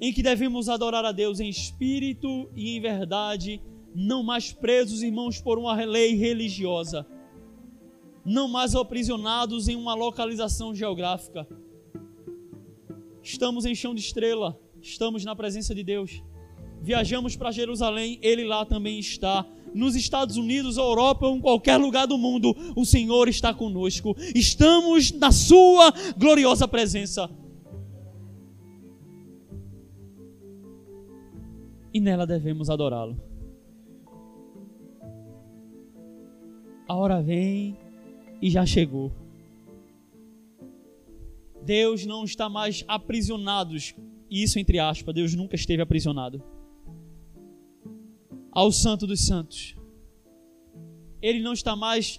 Em 0.00 0.12
que 0.12 0.22
devemos 0.22 0.68
adorar 0.68 1.04
a 1.04 1.12
Deus 1.12 1.40
em 1.40 1.48
espírito 1.48 2.50
e 2.56 2.76
em 2.76 2.80
verdade, 2.80 3.60
não 3.94 4.22
mais 4.22 4.52
presos, 4.52 5.02
irmãos, 5.02 5.40
por 5.40 5.58
uma 5.58 5.74
lei 5.74 6.14
religiosa 6.14 7.06
não 8.24 8.48
mais 8.48 8.74
aprisionados 8.74 9.68
em 9.68 9.76
uma 9.76 9.94
localização 9.94 10.74
geográfica. 10.74 11.46
Estamos 13.22 13.64
em 13.64 13.74
chão 13.74 13.94
de 13.94 14.00
estrela, 14.00 14.58
estamos 14.80 15.24
na 15.24 15.34
presença 15.34 15.74
de 15.74 15.82
Deus. 15.82 16.22
Viajamos 16.82 17.36
para 17.36 17.50
Jerusalém, 17.50 18.18
Ele 18.22 18.44
lá 18.44 18.64
também 18.64 18.98
está. 18.98 19.46
Nos 19.74 19.94
Estados 19.94 20.36
Unidos, 20.36 20.76
Europa 20.76 21.26
ou 21.26 21.36
em 21.36 21.40
qualquer 21.40 21.76
lugar 21.76 22.06
do 22.06 22.18
mundo, 22.18 22.56
o 22.74 22.84
Senhor 22.84 23.28
está 23.28 23.52
conosco. 23.54 24.16
Estamos 24.34 25.12
na 25.12 25.30
Sua 25.30 25.92
gloriosa 26.16 26.66
presença. 26.66 27.30
E 31.92 32.00
nela 32.00 32.26
devemos 32.26 32.70
adorá-lo. 32.70 33.20
A 36.88 36.94
hora 36.94 37.22
vem 37.22 37.76
e 38.42 38.50
já 38.50 38.66
chegou. 38.66 39.12
Deus 41.62 42.06
não 42.06 42.24
está 42.24 42.48
mais 42.48 42.84
aprisionado, 42.88 43.76
isso 44.30 44.58
entre 44.58 44.78
aspas, 44.78 45.14
Deus 45.14 45.34
nunca 45.34 45.54
esteve 45.54 45.82
aprisionado. 45.82 46.42
Ao 48.50 48.72
Santo 48.72 49.06
dos 49.06 49.26
Santos. 49.26 49.76
Ele 51.22 51.40
não 51.40 51.52
está 51.52 51.76
mais 51.76 52.18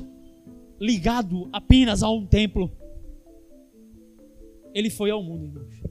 ligado 0.79 1.49
apenas 1.51 2.01
a 2.03 2.09
um 2.09 2.25
templo. 2.25 2.71
Ele 4.73 4.89
foi 4.89 5.11
ao 5.11 5.21
mundo, 5.21 5.45
irmãos. 5.45 5.81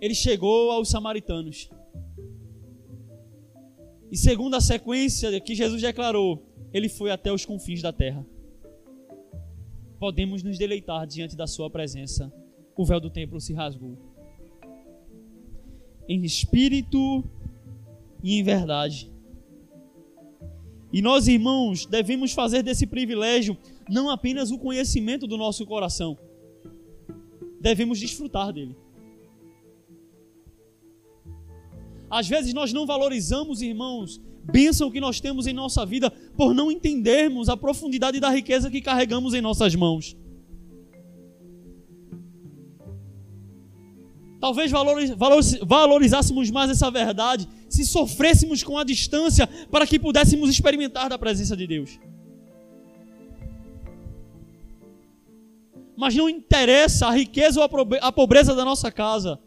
Ele 0.00 0.14
chegou 0.14 0.72
aos 0.72 0.88
samaritanos. 0.88 1.70
E 4.12 4.16
segundo 4.16 4.54
a 4.54 4.60
sequência 4.60 5.40
que 5.40 5.56
Jesus 5.56 5.82
declarou, 5.82 6.46
ele 6.72 6.88
foi 6.88 7.10
até 7.10 7.32
os 7.32 7.44
confins 7.44 7.82
da 7.82 7.92
terra 7.92 8.24
podemos 10.02 10.42
nos 10.42 10.58
deleitar 10.58 11.06
diante 11.06 11.36
da 11.36 11.46
Sua 11.46 11.70
presença. 11.70 12.32
O 12.76 12.84
véu 12.84 12.98
do 12.98 13.08
templo 13.08 13.40
se 13.40 13.52
rasgou. 13.52 13.96
Em 16.08 16.24
espírito 16.24 17.22
e 18.20 18.36
em 18.36 18.42
verdade. 18.42 19.12
E 20.92 21.00
nós, 21.00 21.28
irmãos, 21.28 21.86
devemos 21.86 22.32
fazer 22.32 22.64
desse 22.64 22.84
privilégio 22.84 23.56
não 23.88 24.10
apenas 24.10 24.50
o 24.50 24.58
conhecimento 24.58 25.24
do 25.28 25.36
nosso 25.36 25.64
coração, 25.64 26.18
devemos 27.60 28.00
desfrutar 28.00 28.52
dele. 28.52 28.76
Às 32.12 32.28
vezes 32.28 32.52
nós 32.52 32.74
não 32.74 32.84
valorizamos, 32.84 33.62
irmãos, 33.62 34.20
bênção 34.44 34.90
que 34.90 35.00
nós 35.00 35.18
temos 35.18 35.46
em 35.46 35.54
nossa 35.54 35.86
vida 35.86 36.10
por 36.36 36.54
não 36.54 36.70
entendermos 36.70 37.48
a 37.48 37.56
profundidade 37.56 38.20
da 38.20 38.28
riqueza 38.28 38.70
que 38.70 38.82
carregamos 38.82 39.32
em 39.32 39.40
nossas 39.40 39.74
mãos. 39.74 40.14
Talvez 44.38 44.70
valorizássemos 45.64 46.50
mais 46.50 46.70
essa 46.70 46.90
verdade 46.90 47.48
se 47.66 47.86
sofrêssemos 47.86 48.62
com 48.62 48.76
a 48.76 48.84
distância 48.84 49.46
para 49.70 49.86
que 49.86 49.98
pudéssemos 49.98 50.50
experimentar 50.50 51.08
da 51.08 51.18
presença 51.18 51.56
de 51.56 51.66
Deus. 51.66 51.98
Mas 55.96 56.14
não 56.14 56.28
interessa 56.28 57.06
a 57.06 57.10
riqueza 57.10 57.58
ou 57.58 57.66
a 58.02 58.12
pobreza 58.12 58.54
da 58.54 58.66
nossa 58.66 58.92
casa, 58.92 59.40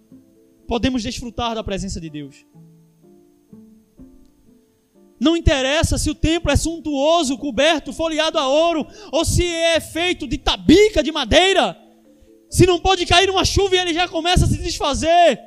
podemos 0.67 1.03
desfrutar 1.03 1.53
da 1.53 1.63
presença 1.63 2.01
de 2.01 2.09
Deus. 2.09 2.43
Não 5.19 5.37
interessa 5.37 5.97
se 5.97 6.09
o 6.09 6.15
templo 6.15 6.51
é 6.51 6.55
suntuoso, 6.55 7.37
coberto, 7.37 7.93
folheado 7.93 8.37
a 8.37 8.47
ouro, 8.47 8.85
ou 9.11 9.23
se 9.23 9.45
é 9.45 9.79
feito 9.79 10.27
de 10.27 10.37
tabica, 10.37 11.01
de 11.01 11.11
madeira. 11.11 11.77
Se 12.49 12.65
não 12.65 12.79
pode 12.79 13.05
cair 13.05 13.29
uma 13.29 13.45
chuva 13.45 13.75
e 13.75 13.79
ele 13.79 13.93
já 13.93 14.07
começa 14.07 14.45
a 14.45 14.47
se 14.47 14.57
desfazer. 14.57 15.39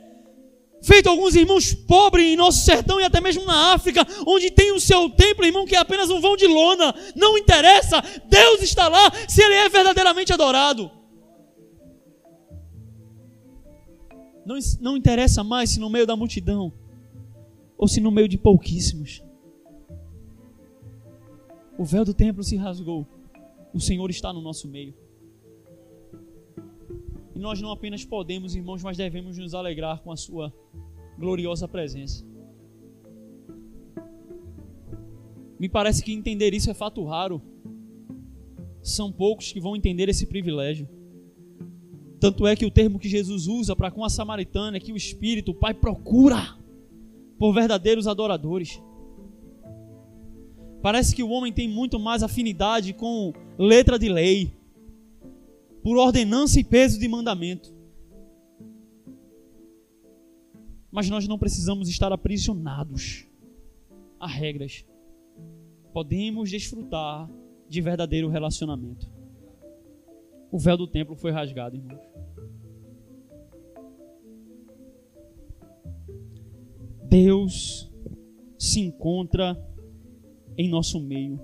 Feito 0.80 1.08
alguns 1.08 1.34
irmãos 1.34 1.74
pobres 1.74 2.26
em 2.26 2.36
nosso 2.36 2.64
sertão 2.64 3.00
e 3.00 3.04
até 3.04 3.20
mesmo 3.20 3.44
na 3.44 3.74
África, 3.74 4.06
onde 4.26 4.50
tem 4.50 4.72
o 4.72 4.80
seu 4.80 5.10
templo, 5.10 5.44
irmão, 5.44 5.66
que 5.66 5.74
é 5.74 5.78
apenas 5.78 6.08
um 6.08 6.20
vão 6.20 6.36
de 6.36 6.46
lona. 6.46 6.94
Não 7.14 7.36
interessa, 7.36 8.02
Deus 8.26 8.62
está 8.62 8.88
lá 8.88 9.12
se 9.28 9.42
ele 9.42 9.54
é 9.54 9.68
verdadeiramente 9.68 10.32
adorado. 10.32 10.90
Não, 14.46 14.56
não 14.80 14.96
interessa 14.96 15.44
mais 15.44 15.70
se 15.70 15.80
no 15.80 15.90
meio 15.90 16.06
da 16.06 16.16
multidão 16.16 16.72
ou 17.76 17.86
se 17.86 18.00
no 18.00 18.10
meio 18.10 18.28
de 18.28 18.38
pouquíssimos. 18.38 19.27
O 21.78 21.84
véu 21.84 22.04
do 22.04 22.12
templo 22.12 22.42
se 22.42 22.56
rasgou. 22.56 23.06
O 23.72 23.80
Senhor 23.80 24.10
está 24.10 24.32
no 24.32 24.42
nosso 24.42 24.66
meio. 24.66 24.92
E 27.36 27.38
nós 27.38 27.60
não 27.60 27.70
apenas 27.70 28.04
podemos, 28.04 28.56
irmãos, 28.56 28.82
mas 28.82 28.96
devemos 28.96 29.38
nos 29.38 29.54
alegrar 29.54 30.02
com 30.02 30.10
a 30.10 30.16
Sua 30.16 30.52
gloriosa 31.16 31.68
presença. 31.68 32.26
Me 35.56 35.68
parece 35.68 36.02
que 36.02 36.12
entender 36.12 36.52
isso 36.52 36.68
é 36.68 36.74
fato 36.74 37.04
raro. 37.04 37.40
São 38.82 39.12
poucos 39.12 39.52
que 39.52 39.60
vão 39.60 39.76
entender 39.76 40.08
esse 40.08 40.26
privilégio. 40.26 40.88
Tanto 42.18 42.44
é 42.44 42.56
que 42.56 42.66
o 42.66 42.70
termo 42.72 42.98
que 42.98 43.08
Jesus 43.08 43.46
usa 43.46 43.76
para 43.76 43.92
com 43.92 44.04
a 44.04 44.10
samaritana 44.10 44.76
é 44.76 44.80
que 44.80 44.92
o 44.92 44.96
Espírito, 44.96 45.52
o 45.52 45.54
Pai, 45.54 45.74
procura 45.74 46.56
por 47.38 47.52
verdadeiros 47.52 48.08
adoradores. 48.08 48.82
Parece 50.88 51.14
que 51.14 51.22
o 51.22 51.28
homem 51.28 51.52
tem 51.52 51.68
muito 51.68 52.00
mais 52.00 52.22
afinidade 52.22 52.94
com 52.94 53.34
letra 53.58 53.98
de 53.98 54.08
lei, 54.08 54.50
por 55.82 55.98
ordenança 55.98 56.58
e 56.58 56.64
peso 56.64 56.98
de 56.98 57.06
mandamento. 57.06 57.74
Mas 60.90 61.10
nós 61.10 61.28
não 61.28 61.38
precisamos 61.38 61.90
estar 61.90 62.10
aprisionados 62.10 63.26
a 64.18 64.26
regras. 64.26 64.86
Podemos 65.92 66.50
desfrutar 66.50 67.30
de 67.68 67.82
verdadeiro 67.82 68.30
relacionamento. 68.30 69.12
O 70.50 70.58
véu 70.58 70.78
do 70.78 70.86
templo 70.86 71.14
foi 71.14 71.30
rasgado, 71.30 71.76
irmãos. 71.76 72.00
Deus 77.04 77.92
se 78.58 78.80
encontra 78.80 79.67
em 80.58 80.68
nosso 80.68 81.00
meio. 81.00 81.40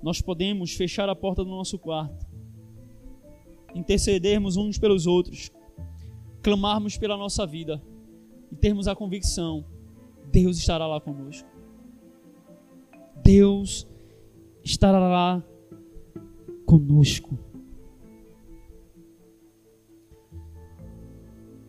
Nós 0.00 0.20
podemos 0.20 0.72
fechar 0.72 1.08
a 1.08 1.16
porta 1.16 1.42
do 1.42 1.50
nosso 1.50 1.78
quarto, 1.78 2.24
intercedermos 3.74 4.56
uns 4.56 4.78
pelos 4.78 5.06
outros, 5.06 5.50
clamarmos 6.42 6.96
pela 6.96 7.16
nossa 7.16 7.44
vida 7.44 7.82
e 8.52 8.54
termos 8.54 8.86
a 8.86 8.94
convicção: 8.94 9.64
Deus 10.30 10.58
estará 10.58 10.86
lá 10.86 11.00
conosco. 11.00 11.48
Deus 13.24 13.88
estará 14.62 14.98
lá 14.98 15.42
conosco. 16.64 17.36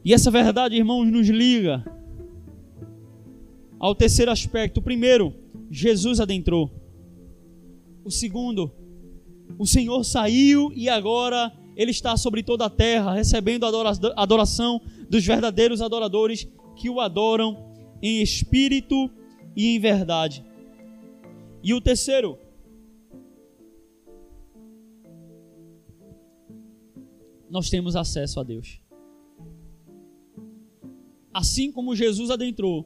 E 0.03 0.13
essa 0.13 0.29
verdade, 0.29 0.75
irmãos, 0.75 1.09
nos 1.09 1.27
liga 1.27 1.83
ao 3.79 3.95
terceiro 3.95 4.31
aspecto. 4.31 4.79
O 4.79 4.83
primeiro, 4.83 5.33
Jesus 5.69 6.19
adentrou. 6.19 6.71
O 8.03 8.11
segundo, 8.11 8.71
o 9.57 9.65
Senhor 9.65 10.03
saiu 10.03 10.71
e 10.75 10.89
agora 10.89 11.51
ele 11.75 11.91
está 11.91 12.15
sobre 12.15 12.41
toda 12.43 12.65
a 12.65 12.69
terra, 12.69 13.13
recebendo 13.13 13.65
a 13.65 14.21
adoração 14.21 14.81
dos 15.09 15.25
verdadeiros 15.25 15.81
adoradores 15.81 16.47
que 16.75 16.89
o 16.89 16.99
adoram 16.99 17.73
em 18.01 18.21
espírito 18.21 19.09
e 19.55 19.75
em 19.75 19.79
verdade. 19.79 20.45
E 21.63 21.73
o 21.73 21.81
terceiro, 21.81 22.37
nós 27.49 27.69
temos 27.69 27.95
acesso 27.95 28.39
a 28.39 28.43
Deus. 28.43 28.79
Assim 31.33 31.71
como 31.71 31.95
Jesus 31.95 32.29
adentrou, 32.29 32.85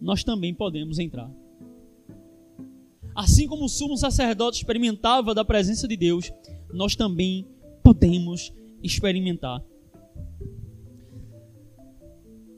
nós 0.00 0.22
também 0.24 0.54
podemos 0.54 0.98
entrar. 0.98 1.30
assim 3.14 3.48
como 3.48 3.64
o 3.64 3.68
sumo 3.68 3.96
sacerdote 3.96 4.58
experimentava 4.58 5.34
da 5.34 5.44
presença 5.44 5.88
de 5.88 5.96
Deus, 5.96 6.30
nós 6.72 6.94
também 6.94 7.44
podemos 7.82 8.52
experimentar. 8.80 9.60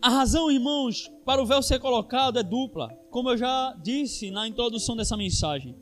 A 0.02 0.08
razão, 0.10 0.50
irmãos, 0.50 1.10
para 1.24 1.42
o 1.42 1.46
véu 1.46 1.62
ser 1.62 1.78
colocado 1.78 2.38
é 2.38 2.42
dupla, 2.42 2.88
como 3.10 3.30
eu 3.30 3.38
já 3.38 3.74
disse 3.82 4.30
na 4.30 4.46
introdução 4.46 4.94
dessa 4.94 5.16
mensagem. 5.16 5.74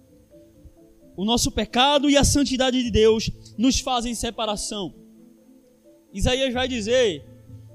O 1.16 1.24
nosso 1.24 1.50
pecado 1.50 2.08
e 2.08 2.16
a 2.16 2.22
santidade 2.22 2.80
de 2.80 2.90
Deus 2.90 3.30
nos 3.56 3.80
fazem 3.80 4.14
separação. 4.14 4.94
Isaías 6.12 6.54
vai 6.54 6.68
dizer 6.68 7.26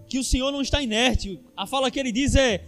que 0.08 0.18
o 0.20 0.24
Senhor 0.24 0.52
não 0.52 0.62
está 0.62 0.82
inerte. 0.82 1.42
A 1.56 1.68
fala 1.68 1.92
que 1.92 2.00
ele 2.00 2.12
diz 2.12 2.36
é: 2.36 2.66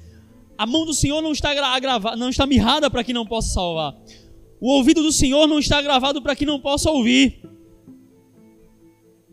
a 0.58 0.66
mão 0.66 0.86
do 0.86 0.94
Senhor 0.94 1.22
não 1.22 1.32
está 1.32 1.52
agravada, 1.52 2.16
não 2.16 2.30
está 2.30 2.46
mirrada 2.46 2.90
para 2.90 3.04
que 3.04 3.14
não 3.14 3.26
possa 3.26 3.54
salvar. 3.54 3.96
O 4.60 4.70
ouvido 4.72 5.02
do 5.04 5.12
Senhor 5.12 5.48
não 5.48 5.60
está 5.60 5.82
gravado 5.82 6.22
para 6.22 6.36
que 6.36 6.46
não 6.46 6.60
possa 6.60 6.90
ouvir. 6.90 7.42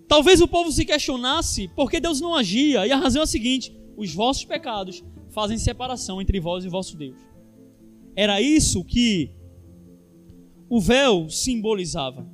Talvez 0.09 0.41
o 0.41 0.49
povo 0.49 0.71
se 0.71 0.85
questionasse 0.85 1.69
por 1.69 1.91
que 1.91 2.01
Deus 2.01 2.21
não 2.21 2.35
agia, 2.35 2.87
e 2.87 2.93
a 2.93 2.97
razão 2.97 3.23
é 3.23 3.25
a 3.25 3.27
seguinte: 3.27 3.75
os 3.97 4.13
vossos 4.13 4.45
pecados 4.45 5.03
fazem 5.31 5.57
separação 5.57 6.21
entre 6.21 6.39
vós 6.41 6.65
e 6.65 6.69
vosso 6.69 6.97
Deus. 6.97 7.17
Era 8.15 8.41
isso 8.41 8.85
que 8.85 9.31
o 10.69 10.81
véu 10.81 11.29
simbolizava. 11.31 12.27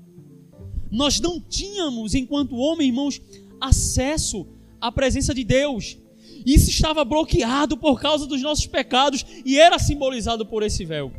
Nós 0.91 1.21
não 1.21 1.41
tínhamos, 1.41 2.15
enquanto 2.15 2.57
homem, 2.57 2.89
irmãos, 2.89 3.21
acesso 3.61 4.47
à 4.81 4.91
presença 4.91 5.35
de 5.35 5.45
Deus. 5.45 5.99
Isso 6.49 6.71
estava 6.71 7.05
bloqueado 7.05 7.77
por 7.77 8.01
causa 8.01 8.27
dos 8.27 8.41
nossos 8.41 8.67
pecados 8.67 9.23
e 9.45 9.59
era 9.59 9.79
simbolizado 9.79 10.47
por 10.47 10.63
esse 10.63 10.83
véu. 10.83 11.13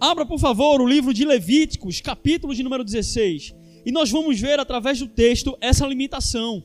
Abra, 0.00 0.26
por 0.26 0.40
favor, 0.40 0.80
o 0.80 0.86
livro 0.86 1.14
de 1.14 1.24
Levíticos, 1.24 2.00
capítulo 2.00 2.52
de 2.52 2.64
número 2.64 2.82
16, 2.82 3.54
e 3.86 3.92
nós 3.92 4.10
vamos 4.10 4.40
ver 4.40 4.58
através 4.58 4.98
do 4.98 5.06
texto 5.06 5.56
essa 5.60 5.86
limitação. 5.86 6.64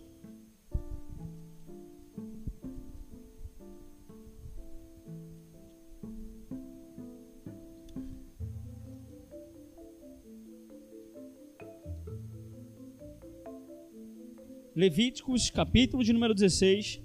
Levíticos, 14.75 15.51
capítulo 15.51 16.03
de 16.03 16.11
número 16.11 16.33
16. 16.33 17.02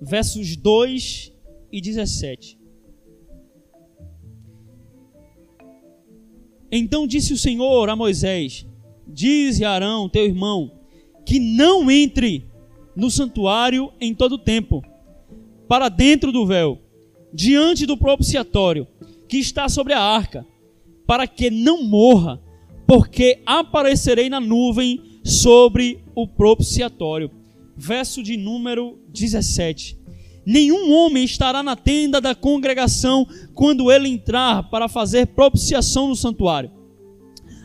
Versos 0.00 0.56
2 0.56 1.32
e 1.70 1.80
17. 1.80 2.58
Então 6.72 7.06
disse 7.06 7.32
o 7.32 7.38
Senhor 7.38 7.88
a 7.88 7.96
Moisés: 7.96 8.66
Dize 9.06 9.64
a 9.64 9.72
Arão, 9.72 10.08
teu 10.08 10.24
irmão, 10.24 10.70
que 11.26 11.38
não 11.38 11.90
entre 11.90 12.46
no 12.94 13.10
santuário 13.10 13.92
em 14.00 14.14
todo 14.14 14.32
o 14.32 14.38
tempo, 14.38 14.82
para 15.68 15.88
dentro 15.88 16.30
do 16.32 16.46
véu, 16.46 16.78
diante 17.32 17.86
do 17.86 17.96
propiciatório, 17.96 18.86
que 19.28 19.38
está 19.38 19.68
sobre 19.68 19.92
a 19.92 20.00
arca, 20.00 20.46
para 21.06 21.26
que 21.26 21.50
não 21.50 21.82
morra, 21.82 22.40
porque 22.86 23.40
aparecerei 23.44 24.28
na 24.28 24.40
nuvem 24.40 25.20
sobre 25.24 26.02
o 26.14 26.26
propiciatório. 26.26 27.30
Verso 27.82 28.22
de 28.22 28.36
número 28.36 28.98
17. 29.08 29.96
Nenhum 30.44 30.92
homem 30.92 31.24
estará 31.24 31.62
na 31.62 31.74
tenda 31.74 32.20
da 32.20 32.34
congregação 32.34 33.26
quando 33.54 33.90
ele 33.90 34.06
entrar 34.06 34.68
para 34.68 34.86
fazer 34.86 35.28
propiciação 35.28 36.06
no 36.08 36.14
santuário, 36.14 36.70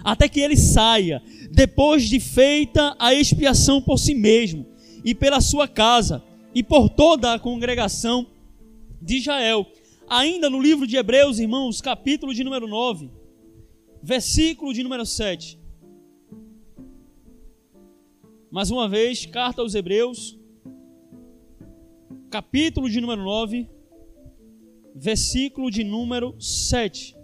até 0.05 0.29
que 0.29 0.39
ele 0.39 0.55
saia, 0.55 1.21
depois 1.51 2.07
de 2.07 2.21
feita 2.21 2.95
a 2.97 3.13
expiação 3.13 3.81
por 3.81 3.99
si 3.99 4.15
mesmo 4.15 4.65
e 5.03 5.13
pela 5.13 5.41
sua 5.41 5.67
casa 5.67 6.23
e 6.53 6.63
por 6.63 6.87
toda 6.87 7.33
a 7.33 7.39
congregação 7.39 8.25
de 9.01 9.17
Israel. 9.17 9.67
Ainda 10.07 10.49
no 10.49 10.61
livro 10.61 10.87
de 10.87 10.95
Hebreus, 10.95 11.39
irmãos, 11.39 11.81
capítulo 11.81 12.33
de 12.33 12.41
número 12.41 12.69
9, 12.69 13.11
versículo 14.01 14.73
de 14.73 14.81
número 14.81 15.05
7. 15.05 15.64
Mais 18.55 18.71
uma 18.71 18.87
vez, 18.87 19.25
carta 19.25 19.61
aos 19.61 19.75
Hebreus, 19.75 20.39
capítulo 22.29 22.89
de 22.89 23.01
número 23.01 23.21
9, 23.21 23.69
versículo 24.95 25.69
de 25.69 25.83
número 25.83 26.33
7. 26.39 27.17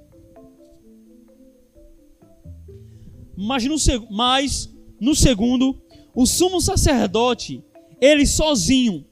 Mas 3.38 3.64
no, 3.64 3.78
mas 4.10 4.76
no 5.00 5.16
segundo, 5.16 5.82
o 6.14 6.26
sumo 6.26 6.60
sacerdote, 6.60 7.64
ele 8.02 8.28
sozinho, 8.28 9.06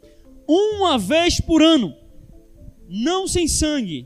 uma 0.45 0.97
vez 0.97 1.39
por 1.39 1.63
ano, 1.63 1.95
não 2.89 3.29
sem 3.29 3.47
sangue, 3.47 4.05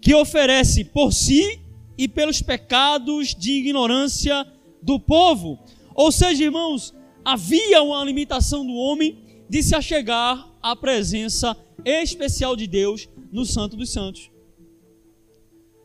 que 0.00 0.14
oferece 0.14 0.84
por 0.84 1.12
si 1.12 1.60
e 1.98 2.06
pelos 2.06 2.40
pecados 2.40 3.34
de 3.34 3.50
ignorância 3.50 4.46
do 4.82 4.98
povo. 4.98 5.58
Ou 5.94 6.10
seja, 6.10 6.44
irmãos, 6.44 6.94
havia 7.24 7.82
uma 7.82 8.04
limitação 8.04 8.66
do 8.66 8.72
homem 8.72 9.18
de 9.48 9.62
se 9.62 9.74
achegar 9.74 10.48
à 10.62 10.76
presença 10.76 11.56
especial 11.84 12.56
de 12.56 12.66
Deus 12.66 13.08
no 13.32 13.44
Santo 13.44 13.76
dos 13.76 13.92
Santos. 13.92 14.30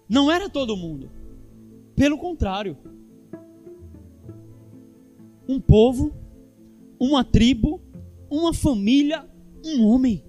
Não 0.07 0.31
era 0.31 0.49
todo 0.49 0.77
mundo. 0.77 1.09
Pelo 1.95 2.17
contrário. 2.17 2.77
Um 5.47 5.59
povo, 5.59 6.13
uma 6.99 7.23
tribo, 7.23 7.81
uma 8.29 8.53
família, 8.53 9.27
um 9.63 9.85
homem 9.85 10.23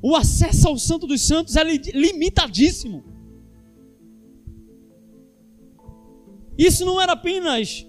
o 0.00 0.14
acesso 0.14 0.68
ao 0.68 0.78
Santo 0.78 1.06
dos 1.06 1.22
Santos 1.22 1.56
é 1.56 1.64
limitadíssimo. 1.64 3.04
Isso 6.58 6.84
não 6.84 7.00
era 7.00 7.12
apenas 7.12 7.86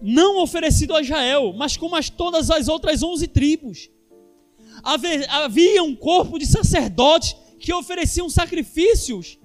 não 0.00 0.40
oferecido 0.40 0.94
a 0.94 1.02
Israel, 1.02 1.52
mas 1.52 1.76
como 1.76 1.96
as 1.96 2.08
todas 2.08 2.50
as 2.50 2.68
outras 2.68 3.02
onze 3.02 3.26
tribos. 3.26 3.90
Havia 5.28 5.82
um 5.82 5.94
corpo 5.94 6.38
de 6.38 6.46
sacerdotes 6.46 7.36
que 7.58 7.72
ofereciam 7.72 8.28
sacrifícios, 8.30 9.38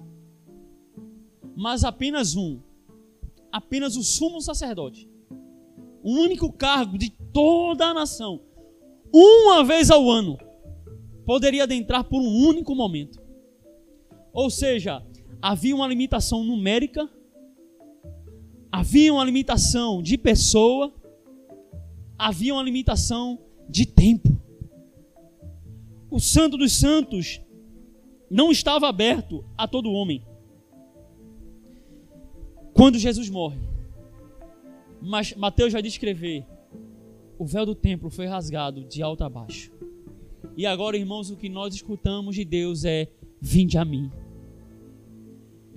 mas 1.56 1.84
apenas 1.84 2.34
um, 2.34 2.60
apenas 3.52 3.96
o 3.96 4.02
sumo 4.02 4.40
sacerdote, 4.40 5.08
o 6.02 6.12
único 6.12 6.52
cargo 6.52 6.96
de 6.96 7.10
toda 7.32 7.86
a 7.86 7.94
nação, 7.94 8.40
uma 9.12 9.62
vez 9.64 9.90
ao 9.90 10.10
ano, 10.10 10.38
poderia 11.24 11.64
adentrar 11.64 12.04
por 12.04 12.20
um 12.20 12.46
único 12.48 12.74
momento. 12.74 13.20
Ou 14.32 14.50
seja, 14.50 15.04
havia 15.40 15.74
uma 15.74 15.86
limitação 15.86 16.42
numérica, 16.42 17.08
havia 18.70 19.12
uma 19.12 19.24
limitação 19.24 20.02
de 20.02 20.16
pessoa, 20.16 20.92
havia 22.18 22.54
uma 22.54 22.62
limitação 22.62 23.38
de 23.68 23.86
tempo. 23.86 24.36
O 26.10 26.20
Santo 26.20 26.56
dos 26.56 26.72
Santos 26.72 27.40
não 28.30 28.50
estava 28.50 28.88
aberto 28.88 29.44
a 29.56 29.66
todo 29.66 29.92
homem. 29.92 30.22
Quando 32.72 32.98
Jesus 32.98 33.28
morre, 33.28 33.58
mas 35.00 35.34
Mateus 35.34 35.72
vai 35.72 35.82
descrever: 35.82 36.46
o 37.38 37.44
véu 37.44 37.66
do 37.66 37.74
templo 37.74 38.10
foi 38.10 38.26
rasgado 38.26 38.84
de 38.84 39.02
alto 39.02 39.24
a 39.24 39.28
baixo. 39.28 39.72
E 40.56 40.66
agora, 40.66 40.96
irmãos, 40.96 41.30
o 41.30 41.36
que 41.36 41.48
nós 41.48 41.74
escutamos 41.74 42.34
de 42.34 42.44
Deus 42.44 42.84
é: 42.84 43.08
Vinde 43.40 43.78
a 43.78 43.84
mim. 43.84 44.10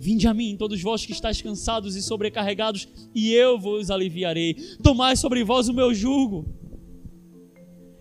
Vinde 0.01 0.27
a 0.27 0.33
mim, 0.33 0.57
todos 0.57 0.81
vós 0.81 1.05
que 1.05 1.11
estáis 1.11 1.43
cansados 1.43 1.95
e 1.95 2.01
sobrecarregados, 2.01 2.87
e 3.13 3.31
eu 3.33 3.59
vos 3.59 3.91
aliviarei. 3.91 4.55
Tomai 4.81 5.15
sobre 5.15 5.43
vós 5.43 5.69
o 5.69 5.73
meu 5.75 5.93
jugo 5.93 6.43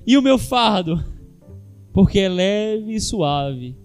e 0.06 0.16
o 0.16 0.22
meu 0.22 0.38
fardo, 0.38 0.98
porque 1.92 2.20
é 2.20 2.28
leve 2.28 2.94
e 2.94 3.00
suave. 3.00 3.76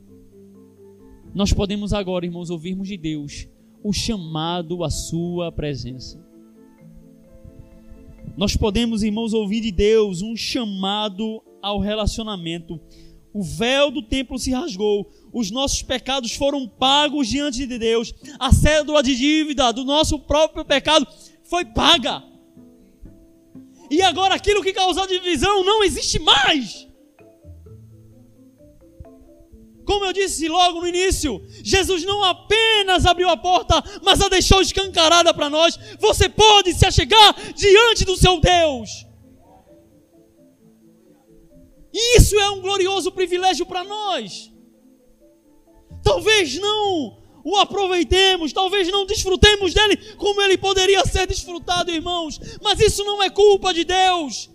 Nós 1.33 1.51
podemos 1.51 1.91
agora, 1.91 2.25
irmãos, 2.25 2.49
ouvirmos 2.49 2.87
de 2.87 2.95
Deus 2.95 3.49
o 3.83 3.91
chamado 3.91 4.85
à 4.85 4.89
sua 4.89 5.51
presença. 5.51 6.17
Nós 8.37 8.55
podemos, 8.55 9.03
irmãos, 9.03 9.33
ouvir 9.33 9.59
de 9.59 9.73
Deus 9.73 10.21
um 10.21 10.37
chamado 10.37 11.43
ao 11.61 11.81
relacionamento. 11.81 12.79
O 13.35 13.43
véu 13.43 13.91
do 13.91 14.01
templo 14.01 14.39
se 14.39 14.49
rasgou, 14.51 15.11
os 15.33 15.51
nossos 15.51 15.81
pecados 15.81 16.31
foram 16.31 16.65
pagos 16.65 17.27
diante 17.27 17.67
de 17.67 17.77
Deus, 17.77 18.13
a 18.39 18.53
cédula 18.53 19.03
de 19.03 19.13
dívida 19.13 19.73
do 19.73 19.83
nosso 19.83 20.17
próprio 20.19 20.63
pecado 20.63 21.05
foi 21.43 21.65
paga. 21.65 22.23
E 23.91 24.01
agora 24.01 24.35
aquilo 24.35 24.63
que 24.63 24.71
causou 24.71 25.05
divisão 25.05 25.65
não 25.65 25.83
existe 25.83 26.17
mais. 26.17 26.87
Como 29.85 30.05
eu 30.05 30.13
disse 30.13 30.47
logo 30.47 30.79
no 30.79 30.87
início, 30.87 31.45
Jesus 31.61 32.05
não 32.05 32.23
apenas 32.23 33.05
abriu 33.05 33.27
a 33.27 33.35
porta, 33.35 33.83
mas 34.01 34.21
a 34.21 34.29
deixou 34.29 34.61
escancarada 34.61 35.33
para 35.33 35.49
nós. 35.49 35.77
Você 35.99 36.29
pode 36.29 36.73
se 36.73 36.85
achegar 36.85 37.35
diante 37.53 38.05
do 38.05 38.15
seu 38.15 38.39
Deus. 38.39 39.05
E 41.97 42.17
isso 42.17 42.37
é 42.37 42.49
um 42.49 42.59
glorioso 42.59 43.09
privilégio 43.09 43.65
para 43.65 43.81
nós. 43.81 44.51
Talvez 46.03 46.59
não 46.59 47.23
o 47.41 47.55
aproveitemos, 47.55 48.51
talvez 48.51 48.89
não 48.89 49.05
desfrutemos 49.05 49.73
dele 49.73 49.95
como 50.15 50.41
ele 50.41 50.57
poderia 50.57 51.05
ser 51.05 51.25
desfrutado, 51.25 51.89
irmãos, 51.91 52.37
mas 52.61 52.81
isso 52.81 53.01
não 53.05 53.23
é 53.23 53.29
culpa 53.29 53.73
de 53.73 53.85
Deus. 53.85 54.51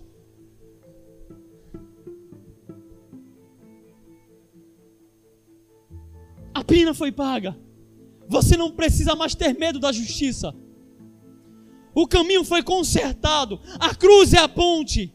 A 6.53 6.63
pena 6.63 6.93
foi 6.93 7.11
paga. 7.11 7.57
Você 8.27 8.55
não 8.55 8.69
precisa 8.69 9.15
mais 9.15 9.33
ter 9.33 9.57
medo 9.57 9.79
da 9.79 9.91
justiça. 9.91 10.53
O 11.95 12.07
caminho 12.07 12.45
foi 12.45 12.61
consertado. 12.61 13.59
A 13.79 13.95
cruz 13.95 14.31
é 14.31 14.37
a 14.37 14.47
ponte. 14.47 15.11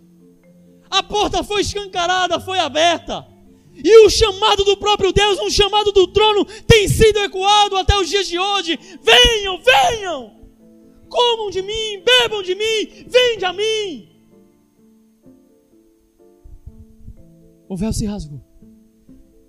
A 0.97 1.03
porta 1.03 1.45
foi 1.45 1.61
escancarada, 1.61 2.41
foi 2.41 2.59
aberta. 2.59 3.27
E 3.75 4.07
o 4.07 4.09
chamado 4.09 4.65
do 4.65 4.79
próprio 4.79 5.13
Deus, 5.13 5.39
um 5.41 5.51
chamado 5.51 5.93
do 5.93 6.07
trono, 6.07 6.43
tem 6.67 6.89
sido 6.89 7.19
ecoado 7.19 7.77
até 7.77 7.95
os 7.99 8.09
dias 8.09 8.27
de 8.27 8.39
hoje. 8.39 8.79
Venham, 9.03 9.61
venham! 9.63 10.37
Comam 11.07 11.51
de 11.51 11.61
mim, 11.61 12.03
bebam 12.03 12.43
de 12.43 12.55
mim, 12.55 13.07
vende 13.07 13.45
a 13.45 13.53
mim. 13.53 14.09
O 17.69 17.77
véu 17.77 17.93
se 17.93 18.07
rasgou. 18.07 18.43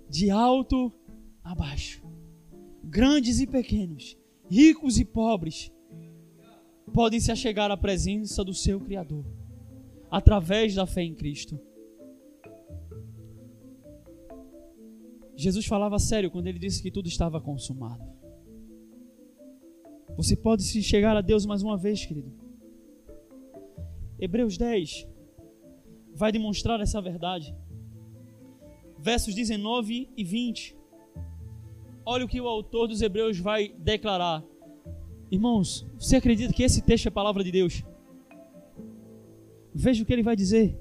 De 0.06 0.30
alto 0.30 0.92
abaixo. 1.42 2.02
Grandes 2.84 3.40
e 3.40 3.46
pequenos, 3.46 4.18
ricos 4.50 4.98
e 4.98 5.04
pobres, 5.04 5.72
podem 6.92 7.20
se 7.20 7.32
achegar 7.32 7.70
à 7.70 7.76
presença 7.76 8.44
do 8.44 8.52
seu 8.52 8.78
Criador 8.80 9.37
através 10.10 10.74
da 10.74 10.86
fé 10.86 11.02
em 11.02 11.14
Cristo. 11.14 11.58
Jesus 15.36 15.66
falava 15.66 15.98
sério 15.98 16.30
quando 16.30 16.48
ele 16.48 16.58
disse 16.58 16.82
que 16.82 16.90
tudo 16.90 17.06
estava 17.06 17.40
consumado. 17.40 18.02
Você 20.16 20.34
pode 20.34 20.64
se 20.64 20.82
chegar 20.82 21.16
a 21.16 21.20
Deus 21.20 21.46
mais 21.46 21.62
uma 21.62 21.76
vez, 21.76 22.04
querido. 22.04 22.32
Hebreus 24.18 24.58
10 24.58 25.06
vai 26.12 26.32
demonstrar 26.32 26.80
essa 26.80 27.00
verdade. 27.00 27.54
Versos 28.98 29.32
19 29.32 30.10
e 30.16 30.24
20. 30.24 30.76
Olha 32.04 32.24
o 32.24 32.28
que 32.28 32.40
o 32.40 32.48
autor 32.48 32.88
dos 32.88 33.00
Hebreus 33.00 33.38
vai 33.38 33.68
declarar. 33.68 34.42
Irmãos, 35.30 35.86
você 35.96 36.16
acredita 36.16 36.52
que 36.52 36.64
esse 36.64 36.82
texto 36.82 37.06
é 37.06 37.08
a 37.10 37.12
palavra 37.12 37.44
de 37.44 37.52
Deus? 37.52 37.84
Veja 39.80 40.02
o 40.02 40.06
que 40.06 40.12
ele 40.12 40.24
vai 40.24 40.34
dizer. 40.34 40.76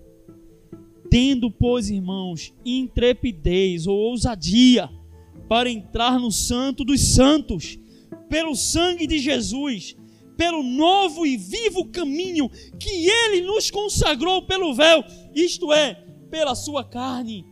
Tendo, 1.07 1.51
pois, 1.51 1.87
irmãos, 1.87 2.51
intrepidez 2.65 3.85
ou 3.85 3.95
ousadia 3.95 4.89
para 5.47 5.69
entrar 5.69 6.19
no 6.19 6.31
Santo 6.31 6.83
dos 6.83 6.99
Santos, 7.13 7.77
pelo 8.27 8.55
sangue 8.55 9.05
de 9.05 9.19
Jesus, 9.19 9.95
pelo 10.35 10.63
novo 10.63 11.27
e 11.27 11.37
vivo 11.37 11.85
caminho 11.85 12.49
que 12.79 13.07
ele 13.07 13.41
nos 13.41 13.69
consagrou 13.69 14.47
pelo 14.47 14.73
véu, 14.73 15.03
isto 15.35 15.71
é, 15.71 15.93
pela 16.31 16.55
sua 16.55 16.83
carne. 16.83 17.45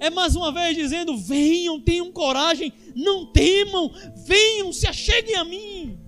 É 0.00 0.08
mais 0.08 0.34
uma 0.34 0.50
vez 0.50 0.74
dizendo: 0.74 1.14
venham, 1.18 1.78
tenham 1.78 2.10
coragem, 2.10 2.72
não 2.96 3.30
temam, 3.30 3.92
venham, 4.26 4.72
se 4.72 4.86
acheguem 4.86 5.36
a 5.36 5.44
mim. 5.44 5.99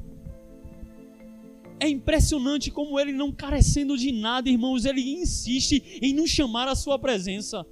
É 1.82 1.88
impressionante 1.88 2.70
como 2.70 3.00
ele, 3.00 3.10
não 3.10 3.32
carecendo 3.32 3.98
de 3.98 4.12
nada, 4.12 4.48
irmãos, 4.48 4.84
ele 4.84 5.00
insiste 5.14 5.98
em 6.00 6.14
nos 6.14 6.30
chamar 6.30 6.68
à 6.68 6.76
sua 6.76 6.96
presença. 6.96 7.66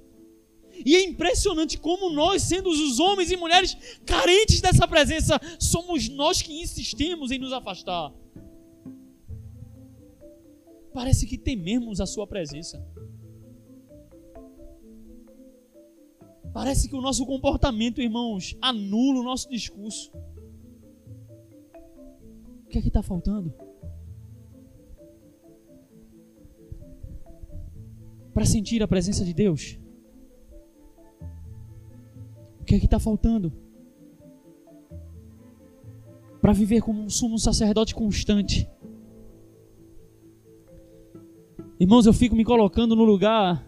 E 0.85 0.97
é 0.97 1.01
impressionante 1.01 1.77
como 1.77 2.09
nós, 2.09 2.41
sendo 2.41 2.69
os 2.69 2.99
homens 2.99 3.31
e 3.31 3.37
mulheres 3.37 3.77
carentes 4.05 4.59
dessa 4.59 4.85
presença, 4.85 5.39
somos 5.57 6.09
nós 6.09 6.41
que 6.41 6.61
insistimos 6.61 7.31
em 7.31 7.39
nos 7.39 7.53
afastar. 7.53 8.13
Parece 10.93 11.25
que 11.25 11.37
tememos 11.37 12.01
a 12.01 12.05
sua 12.05 12.27
presença. 12.27 12.85
Parece 16.53 16.89
que 16.89 16.97
o 16.97 17.01
nosso 17.01 17.25
comportamento, 17.25 18.01
irmãos, 18.01 18.57
anula 18.61 19.21
o 19.21 19.23
nosso 19.23 19.49
discurso. 19.49 20.11
O 22.65 22.67
que 22.67 22.77
é 22.77 22.81
que 22.81 22.89
está 22.89 23.01
faltando? 23.01 23.70
Para 28.33 28.45
sentir 28.45 28.81
a 28.81 28.87
presença 28.87 29.23
de 29.25 29.33
Deus? 29.33 29.79
O 32.59 32.63
que 32.63 32.75
é 32.75 32.79
que 32.79 32.85
está 32.85 32.99
faltando? 32.99 33.51
Para 36.41 36.53
viver 36.53 36.81
como 36.81 37.01
um 37.01 37.09
sumo 37.09 37.37
sacerdote 37.37 37.93
constante. 37.93 38.69
Irmãos, 41.79 42.05
eu 42.05 42.13
fico 42.13 42.35
me 42.35 42.45
colocando 42.45 42.95
no 42.95 43.03
lugar 43.03 43.67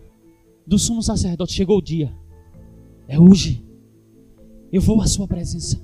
do 0.65 0.77
sumo 0.77 1.01
sacerdote. 1.01 1.53
Chegou 1.53 1.79
o 1.79 1.81
dia. 1.81 2.15
É 3.07 3.19
hoje. 3.19 3.65
Eu 4.71 4.81
vou 4.81 5.01
à 5.01 5.07
sua 5.07 5.27
presença. 5.27 5.83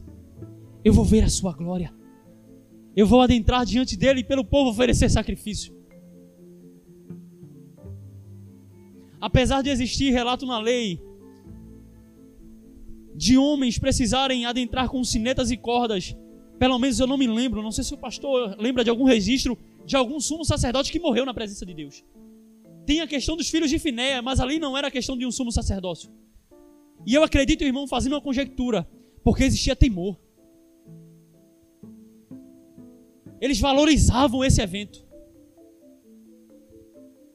Eu 0.83 0.93
vou 0.93 1.03
ver 1.03 1.23
a 1.23 1.29
sua 1.29 1.53
glória. 1.53 1.93
Eu 2.95 3.05
vou 3.05 3.21
adentrar 3.21 3.65
diante 3.65 3.95
dele 3.97 4.21
e 4.21 4.23
pelo 4.23 4.45
povo 4.45 4.71
oferecer 4.71 5.09
sacrifício. 5.09 5.78
Apesar 9.19 9.61
de 9.61 9.69
existir 9.69 10.11
relato 10.11 10.45
na 10.45 10.59
lei 10.59 11.01
de 13.15 13.37
homens 13.37 13.77
precisarem 13.77 14.45
adentrar 14.45 14.87
com 14.87 15.03
sinetas 15.03 15.51
e 15.51 15.57
cordas, 15.57 16.15
pelo 16.57 16.79
menos 16.79 16.99
eu 16.99 17.07
não 17.07 17.17
me 17.17 17.27
lembro, 17.27 17.61
não 17.61 17.71
sei 17.71 17.83
se 17.83 17.93
o 17.93 17.97
pastor 17.97 18.55
lembra 18.57 18.83
de 18.83 18.89
algum 18.89 19.03
registro 19.03 19.57
de 19.85 19.95
algum 19.95 20.19
sumo 20.19 20.45
sacerdote 20.45 20.91
que 20.91 20.99
morreu 20.99 21.25
na 21.25 21.33
presença 21.33 21.65
de 21.65 21.73
Deus. 21.73 22.03
Tem 22.85 23.01
a 23.01 23.07
questão 23.07 23.35
dos 23.35 23.49
filhos 23.49 23.69
de 23.69 23.79
Finéia, 23.79 24.21
mas 24.21 24.39
ali 24.39 24.59
não 24.59 24.77
era 24.77 24.87
a 24.87 24.91
questão 24.91 25.17
de 25.17 25.25
um 25.25 25.31
sumo 25.31 25.51
sacerdócio. 25.51 26.11
E 27.05 27.13
eu 27.13 27.23
acredito, 27.23 27.63
irmão, 27.63 27.87
fazendo 27.87 28.13
uma 28.13 28.21
conjectura, 28.21 28.87
porque 29.23 29.43
existia 29.43 29.75
temor. 29.75 30.17
Eles 33.41 33.59
valorizavam 33.59 34.43
esse 34.43 34.61
evento 34.61 35.08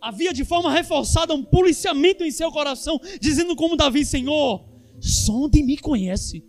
havia 0.05 0.35
de 0.35 0.45
forma 0.45 0.71
reforçada 0.71 1.33
um 1.33 1.43
policiamento 1.43 2.23
em 2.23 2.31
seu 2.31 2.53
coração, 2.53 3.01
dizendo 3.19 3.57
como 3.57 3.75
Davi: 3.75 4.05
Senhor, 4.05 4.63
sonde 5.01 5.63
me 5.63 5.79
conhece. 5.79 6.45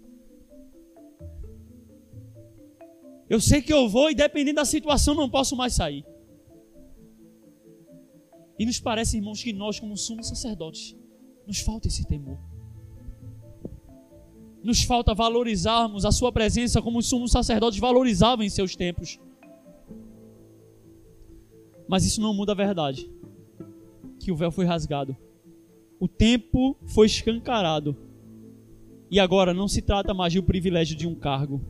Eu 3.29 3.39
sei 3.39 3.61
que 3.61 3.73
eu 3.73 3.87
vou 3.87 4.11
e 4.11 4.15
dependendo 4.15 4.57
da 4.57 4.65
situação 4.65 5.15
não 5.15 5.29
posso 5.29 5.55
mais 5.55 5.73
sair. 5.73 6.05
E 8.59 8.65
nos 8.65 8.79
parece, 8.79 9.17
irmãos, 9.17 9.41
que 9.41 9.53
nós, 9.53 9.79
como 9.79 9.97
sumos 9.97 10.27
sacerdotes, 10.27 10.95
nos 11.47 11.59
falta 11.59 11.87
esse 11.87 12.05
temor. 12.05 12.37
Nos 14.61 14.83
falta 14.83 15.13
valorizarmos 15.13 16.05
a 16.05 16.11
sua 16.11 16.31
presença 16.31 16.81
como 16.81 16.99
os 16.99 17.07
sumos 17.07 17.31
sacerdotes 17.31 17.79
valorizavam 17.79 18.45
em 18.45 18.49
seus 18.49 18.75
tempos. 18.75 19.19
Mas 21.87 22.05
isso 22.05 22.21
não 22.21 22.33
muda 22.33 22.51
a 22.51 22.55
verdade 22.55 23.14
que 24.25 24.31
o 24.31 24.35
véu 24.35 24.51
foi 24.51 24.65
rasgado. 24.65 25.15
O 25.99 26.07
tempo 26.07 26.75
foi 26.87 27.05
escancarado. 27.05 27.95
E 29.09 29.19
agora 29.19 29.53
não 29.53 29.67
se 29.67 29.83
trata 29.83 30.15
mais 30.15 30.33
do 30.33 30.41
privilégio 30.41 30.95
de 30.95 31.07
um 31.07 31.13
cargo. 31.13 31.61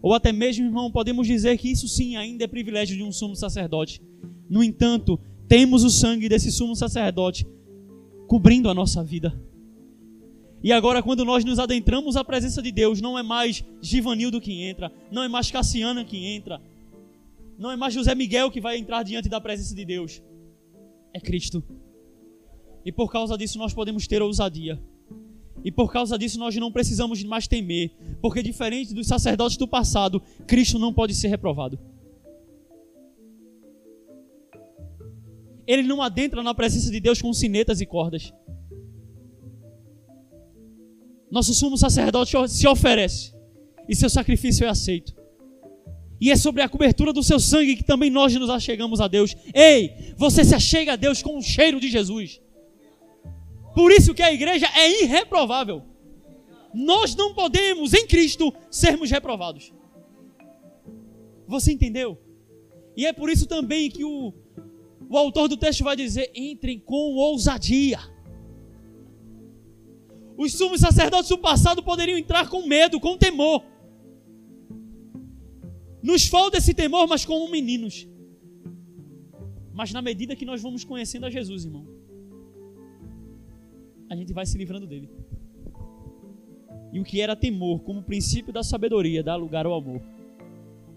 Ou 0.00 0.14
até 0.14 0.32
mesmo, 0.32 0.64
irmão, 0.64 0.90
podemos 0.90 1.26
dizer 1.26 1.58
que 1.58 1.70
isso 1.70 1.86
sim 1.86 2.16
ainda 2.16 2.44
é 2.44 2.46
privilégio 2.46 2.96
de 2.96 3.02
um 3.02 3.12
sumo 3.12 3.36
sacerdote. 3.36 4.00
No 4.48 4.64
entanto, 4.64 5.20
temos 5.46 5.84
o 5.84 5.90
sangue 5.90 6.30
desse 6.30 6.50
sumo 6.50 6.74
sacerdote 6.74 7.46
cobrindo 8.26 8.70
a 8.70 8.74
nossa 8.74 9.04
vida. 9.04 9.38
E 10.64 10.72
agora, 10.72 11.02
quando 11.02 11.26
nós 11.26 11.44
nos 11.44 11.58
adentramos 11.58 12.16
à 12.16 12.24
presença 12.24 12.62
de 12.62 12.72
Deus, 12.72 13.02
não 13.02 13.18
é 13.18 13.22
mais 13.22 13.62
Givanildo 13.82 14.40
que 14.40 14.62
entra, 14.62 14.90
não 15.12 15.22
é 15.22 15.28
mais 15.28 15.50
Cassiana 15.50 16.06
que 16.06 16.16
entra, 16.24 16.58
não 17.58 17.70
é 17.70 17.76
mais 17.76 17.92
José 17.92 18.14
Miguel 18.14 18.50
que 18.50 18.62
vai 18.62 18.78
entrar 18.78 19.02
diante 19.02 19.28
da 19.28 19.40
presença 19.40 19.74
de 19.74 19.84
Deus 19.84 20.22
é 21.12 21.20
Cristo. 21.20 21.62
E 22.84 22.90
por 22.90 23.10
causa 23.10 23.36
disso 23.36 23.58
nós 23.58 23.74
podemos 23.74 24.06
ter 24.06 24.22
ousadia. 24.22 24.80
E 25.64 25.70
por 25.70 25.92
causa 25.92 26.18
disso 26.18 26.38
nós 26.38 26.56
não 26.56 26.72
precisamos 26.72 27.22
mais 27.22 27.46
temer, 27.46 27.92
porque 28.22 28.42
diferente 28.42 28.94
dos 28.94 29.06
sacerdotes 29.06 29.56
do 29.56 29.68
passado, 29.68 30.22
Cristo 30.46 30.78
não 30.78 30.92
pode 30.92 31.14
ser 31.14 31.28
reprovado. 31.28 31.78
ele 35.72 35.84
não 35.84 36.02
adentra 36.02 36.42
na 36.42 36.52
presença 36.52 36.90
de 36.90 36.98
Deus 36.98 37.22
com 37.22 37.32
sinetas 37.32 37.80
e 37.80 37.86
cordas. 37.86 38.32
Nosso 41.30 41.54
sumo 41.54 41.78
sacerdote 41.78 42.32
se 42.48 42.66
oferece 42.66 43.32
e 43.88 43.94
seu 43.94 44.10
sacrifício 44.10 44.66
é 44.66 44.68
aceito. 44.68 45.14
E 46.20 46.30
é 46.30 46.36
sobre 46.36 46.60
a 46.60 46.68
cobertura 46.68 47.12
do 47.12 47.22
seu 47.22 47.40
sangue 47.40 47.76
que 47.76 47.84
também 47.84 48.10
nós 48.10 48.34
nos 48.34 48.50
achegamos 48.50 49.00
a 49.00 49.08
Deus. 49.08 49.34
Ei, 49.54 50.14
você 50.16 50.44
se 50.44 50.54
achega 50.54 50.92
a 50.92 50.96
Deus 50.96 51.22
com 51.22 51.38
o 51.38 51.42
cheiro 51.42 51.80
de 51.80 51.88
Jesus. 51.88 52.40
Por 53.74 53.90
isso 53.90 54.12
que 54.12 54.22
a 54.22 54.32
igreja 54.32 54.66
é 54.74 55.02
irreprovável. 55.02 55.82
Nós 56.74 57.14
não 57.14 57.32
podemos, 57.32 57.94
em 57.94 58.06
Cristo, 58.06 58.52
sermos 58.70 59.10
reprovados. 59.10 59.72
Você 61.48 61.72
entendeu? 61.72 62.18
E 62.96 63.06
é 63.06 63.12
por 63.12 63.30
isso 63.30 63.46
também 63.46 63.90
que 63.90 64.04
o, 64.04 64.32
o 65.08 65.16
autor 65.16 65.48
do 65.48 65.56
texto 65.56 65.82
vai 65.82 65.96
dizer: 65.96 66.30
entrem 66.34 66.78
com 66.78 67.14
ousadia. 67.16 67.98
Os 70.36 70.52
sumos 70.52 70.80
sacerdotes 70.80 71.28
do 71.28 71.38
passado 71.38 71.82
poderiam 71.82 72.18
entrar 72.18 72.48
com 72.48 72.66
medo, 72.66 73.00
com 73.00 73.16
temor. 73.16 73.64
Nos 76.02 76.26
falta 76.26 76.58
esse 76.58 76.72
temor, 76.72 77.06
mas 77.06 77.24
como 77.24 77.50
meninos. 77.50 78.08
Mas 79.72 79.92
na 79.92 80.02
medida 80.02 80.36
que 80.36 80.44
nós 80.44 80.62
vamos 80.62 80.84
conhecendo 80.84 81.26
a 81.26 81.30
Jesus, 81.30 81.64
irmão, 81.64 81.86
a 84.08 84.16
gente 84.16 84.32
vai 84.32 84.44
se 84.44 84.58
livrando 84.58 84.86
dele. 84.86 85.08
E 86.92 86.98
o 86.98 87.04
que 87.04 87.20
era 87.20 87.36
temor, 87.36 87.80
como 87.80 88.02
princípio 88.02 88.52
da 88.52 88.62
sabedoria, 88.62 89.22
dá 89.22 89.36
lugar 89.36 89.64
ao 89.66 89.74
amor. 89.74 90.02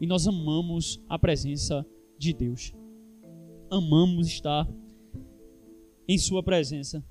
E 0.01 0.08
nós 0.08 0.28
amamos 0.28 0.99
a 1.08 1.20
presença 1.20 1.86
de 2.18 2.34
Deus. 2.34 2.74
Amamos 3.70 4.28
estar 4.28 4.68
em 6.08 6.18
Sua 6.18 6.41
presença. 6.41 7.04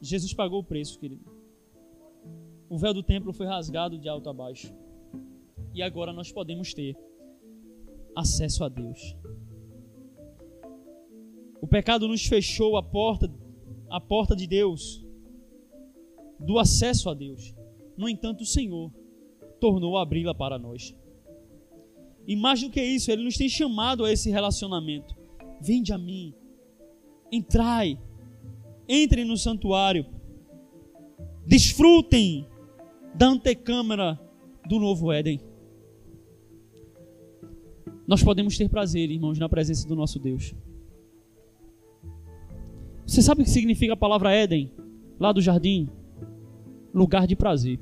Jesus 0.00 0.32
pagou 0.32 0.60
o 0.60 0.64
preço, 0.64 0.98
querido. 0.98 1.24
O 2.68 2.78
véu 2.78 2.94
do 2.94 3.02
templo 3.02 3.32
foi 3.32 3.46
rasgado 3.46 3.98
de 3.98 4.08
alto 4.08 4.30
a 4.30 4.32
baixo. 4.32 4.74
E 5.74 5.82
agora 5.82 6.12
nós 6.12 6.30
podemos 6.30 6.74
ter 6.74 6.96
acesso 8.14 8.64
a 8.64 8.68
Deus. 8.68 9.16
O 11.60 11.66
pecado 11.66 12.06
nos 12.06 12.26
fechou 12.26 12.76
a 12.76 12.82
porta, 12.82 13.32
a 13.88 14.00
porta 14.00 14.36
de 14.36 14.46
Deus, 14.46 15.04
do 16.38 16.58
acesso 16.58 17.08
a 17.08 17.14
Deus. 17.14 17.54
No 17.96 18.08
entanto, 18.08 18.42
o 18.42 18.46
Senhor 18.46 18.92
tornou 19.60 19.96
a 19.96 20.02
abri-la 20.02 20.34
para 20.34 20.58
nós. 20.58 20.94
E 22.26 22.36
mais 22.36 22.60
do 22.60 22.70
que 22.70 22.82
isso, 22.82 23.10
Ele 23.10 23.24
nos 23.24 23.36
tem 23.36 23.48
chamado 23.48 24.04
a 24.04 24.12
esse 24.12 24.30
relacionamento. 24.30 25.16
Vinde 25.60 25.92
a 25.92 25.98
mim, 25.98 26.34
entrai, 27.30 27.98
entrem 28.88 29.24
no 29.24 29.36
santuário, 29.36 30.04
desfrutem 31.46 32.46
da 33.14 33.28
antecâmara 33.28 34.20
do 34.68 34.78
novo 34.78 35.12
Éden 35.12 35.40
nós 38.06 38.22
podemos 38.22 38.56
ter 38.56 38.68
prazer, 38.68 39.10
irmãos, 39.10 39.38
na 39.38 39.48
presença 39.48 39.86
do 39.86 39.94
nosso 39.94 40.18
Deus. 40.18 40.54
Você 43.06 43.22
sabe 43.22 43.42
o 43.42 43.44
que 43.44 43.50
significa 43.50 43.92
a 43.92 43.96
palavra 43.96 44.32
Éden, 44.32 44.72
lá 45.18 45.32
do 45.32 45.40
jardim? 45.40 45.88
Lugar 46.94 47.26
de 47.26 47.36
prazer. 47.36 47.78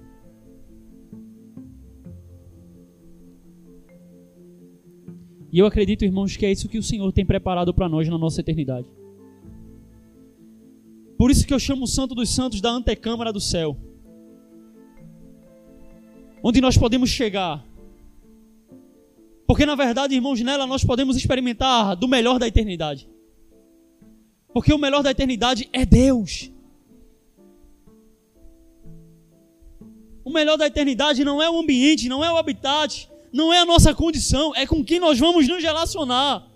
E 5.52 5.58
eu 5.58 5.66
acredito, 5.66 6.04
irmãos, 6.04 6.36
que 6.36 6.46
é 6.46 6.52
isso 6.52 6.68
que 6.68 6.78
o 6.78 6.82
Senhor 6.82 7.10
tem 7.12 7.26
preparado 7.26 7.74
para 7.74 7.88
nós 7.88 8.08
na 8.08 8.16
nossa 8.16 8.40
eternidade. 8.40 8.86
Por 11.18 11.30
isso 11.30 11.46
que 11.46 11.52
eu 11.52 11.58
chamo 11.58 11.84
o 11.84 11.88
Santo 11.88 12.14
dos 12.14 12.30
Santos 12.30 12.60
da 12.60 12.70
antecâmara 12.70 13.32
do 13.32 13.40
céu. 13.40 13.76
Onde 16.42 16.60
nós 16.60 16.78
podemos 16.78 17.10
chegar 17.10 17.66
porque 19.50 19.66
na 19.66 19.74
verdade, 19.74 20.14
irmãos, 20.14 20.40
nela 20.42 20.64
nós 20.64 20.84
podemos 20.84 21.16
experimentar 21.16 21.96
do 21.96 22.06
melhor 22.06 22.38
da 22.38 22.46
eternidade. 22.46 23.10
Porque 24.54 24.72
o 24.72 24.78
melhor 24.78 25.02
da 25.02 25.10
eternidade 25.10 25.68
é 25.72 25.84
Deus. 25.84 26.52
O 30.24 30.30
melhor 30.30 30.56
da 30.56 30.68
eternidade 30.68 31.24
não 31.24 31.42
é 31.42 31.50
o 31.50 31.58
ambiente, 31.58 32.08
não 32.08 32.24
é 32.24 32.32
o 32.32 32.36
habitat, 32.36 33.10
não 33.32 33.52
é 33.52 33.58
a 33.58 33.64
nossa 33.64 33.92
condição, 33.92 34.54
é 34.54 34.64
com 34.64 34.84
quem 34.84 35.00
nós 35.00 35.18
vamos 35.18 35.48
nos 35.48 35.60
relacionar. 35.60 36.48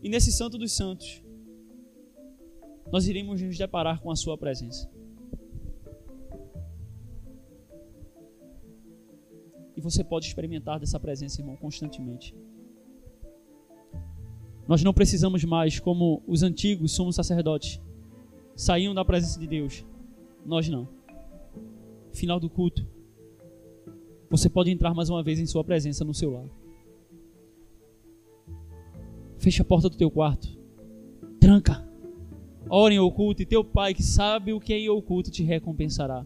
E 0.00 0.08
nesse 0.08 0.30
Santo 0.30 0.56
dos 0.56 0.70
Santos, 0.76 1.24
nós 2.92 3.08
iremos 3.08 3.42
nos 3.42 3.58
deparar 3.58 4.00
com 4.00 4.12
a 4.12 4.16
Sua 4.16 4.38
presença. 4.38 4.93
E 9.76 9.80
você 9.80 10.04
pode 10.04 10.26
experimentar 10.26 10.78
dessa 10.78 11.00
presença, 11.00 11.40
irmão, 11.40 11.56
constantemente. 11.56 12.34
Nós 14.68 14.82
não 14.82 14.94
precisamos 14.94 15.44
mais, 15.44 15.78
como 15.78 16.22
os 16.26 16.42
antigos 16.42 16.92
somos 16.92 17.16
sacerdotes, 17.16 17.80
saíam 18.54 18.94
da 18.94 19.04
presença 19.04 19.38
de 19.38 19.46
Deus. 19.46 19.84
Nós 20.44 20.68
não. 20.68 20.88
Final 22.12 22.38
do 22.38 22.48
culto. 22.48 22.86
Você 24.30 24.48
pode 24.48 24.70
entrar 24.70 24.94
mais 24.94 25.10
uma 25.10 25.22
vez 25.22 25.38
em 25.38 25.46
sua 25.46 25.64
presença 25.64 26.04
no 26.04 26.14
seu 26.14 26.30
lar. 26.30 26.48
Feche 29.36 29.60
a 29.60 29.64
porta 29.64 29.90
do 29.90 29.96
teu 29.96 30.10
quarto. 30.10 30.48
Tranca. 31.40 31.86
Ore 32.70 32.94
em 32.94 32.98
oculto 32.98 33.42
e 33.42 33.46
teu 33.46 33.62
pai 33.62 33.92
que 33.92 34.02
sabe 34.02 34.52
o 34.52 34.60
que 34.60 34.72
é 34.72 34.78
em 34.78 34.88
oculto 34.88 35.30
te 35.30 35.42
recompensará 35.42 36.24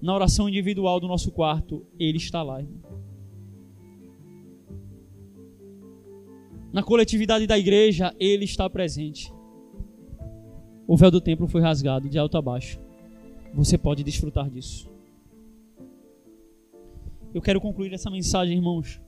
na 0.00 0.14
oração 0.14 0.48
individual 0.48 1.00
do 1.00 1.08
nosso 1.08 1.30
quarto, 1.32 1.86
Ele 1.98 2.18
está 2.18 2.42
lá. 2.42 2.60
Irmão. 2.60 2.80
Na 6.72 6.82
coletividade 6.82 7.46
da 7.46 7.58
igreja, 7.58 8.14
Ele 8.18 8.44
está 8.44 8.68
presente. 8.68 9.32
O 10.86 10.96
véu 10.96 11.10
do 11.10 11.20
templo 11.20 11.48
foi 11.48 11.60
rasgado 11.60 12.08
de 12.08 12.18
alto 12.18 12.36
a 12.36 12.42
baixo. 12.42 12.78
Você 13.54 13.78
pode 13.78 14.04
desfrutar 14.04 14.50
disso. 14.50 14.88
Eu 17.32 17.42
quero 17.42 17.60
concluir 17.60 17.92
essa 17.92 18.10
mensagem, 18.10 18.56
irmãos, 18.56 19.00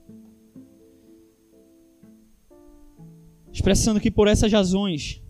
expressando 3.51 3.99
que 3.99 4.11
por 4.11 4.27
essas 4.27 4.51
razões 4.51 5.23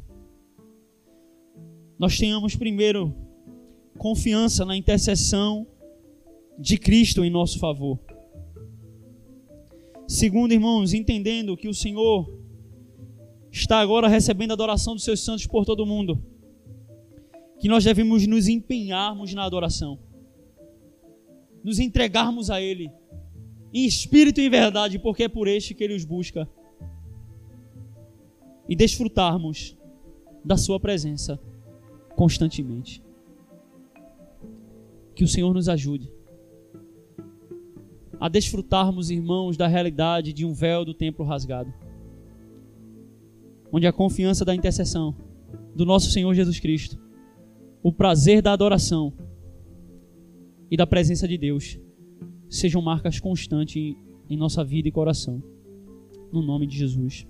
nós 1.97 2.17
tenhamos 2.17 2.55
primeiro 2.55 3.13
confiança 3.99 4.65
na 4.65 4.75
intercessão 4.75 5.67
de 6.57 6.77
Cristo 6.77 7.23
em 7.23 7.29
nosso 7.29 7.59
favor. 7.59 7.99
Segundo, 10.07 10.53
irmãos, 10.53 10.93
entendendo 10.93 11.55
que 11.55 11.67
o 11.67 11.73
Senhor 11.73 12.33
está 13.51 13.79
agora 13.79 14.07
recebendo 14.07 14.51
a 14.51 14.53
adoração 14.53 14.95
dos 14.95 15.03
seus 15.03 15.19
santos 15.19 15.45
por 15.45 15.65
todo 15.65 15.81
o 15.81 15.85
mundo, 15.85 16.23
que 17.59 17.67
nós 17.67 17.83
devemos 17.83 18.25
nos 18.25 18.47
empenharmos 18.47 19.33
na 19.33 19.43
adoração, 19.43 19.99
nos 21.63 21.77
entregarmos 21.77 22.49
a 22.49 22.61
Ele, 22.61 22.89
em 23.73 23.85
espírito 23.85 24.39
e 24.39 24.45
em 24.45 24.49
verdade, 24.49 24.97
porque 24.97 25.23
é 25.23 25.27
por 25.27 25.47
este 25.47 25.75
que 25.75 25.83
Ele 25.83 25.93
os 25.93 26.05
busca, 26.05 26.49
e 28.67 28.75
desfrutarmos 28.75 29.77
da 30.43 30.55
Sua 30.55 30.79
presença 30.79 31.37
constantemente. 32.15 33.03
Que 35.19 35.25
o 35.25 35.27
Senhor 35.27 35.53
nos 35.53 35.67
ajude 35.67 36.09
a 38.17 38.29
desfrutarmos, 38.29 39.11
irmãos, 39.11 39.57
da 39.57 39.67
realidade 39.67 40.31
de 40.31 40.45
um 40.45 40.53
véu 40.53 40.85
do 40.85 40.93
templo 40.93 41.25
rasgado. 41.25 41.73
Onde 43.69 43.85
a 43.85 43.91
confiança 43.91 44.45
da 44.45 44.55
intercessão 44.55 45.13
do 45.75 45.85
nosso 45.85 46.09
Senhor 46.09 46.33
Jesus 46.33 46.57
Cristo, 46.61 46.97
o 47.83 47.91
prazer 47.91 48.41
da 48.41 48.53
adoração 48.53 49.11
e 50.71 50.77
da 50.77 50.87
presença 50.87 51.27
de 51.27 51.37
Deus 51.37 51.77
sejam 52.49 52.81
marcas 52.81 53.19
constantes 53.19 53.97
em 54.29 54.37
nossa 54.37 54.63
vida 54.63 54.87
e 54.87 54.91
coração. 54.91 55.43
No 56.31 56.41
nome 56.41 56.65
de 56.65 56.77
Jesus. 56.77 57.27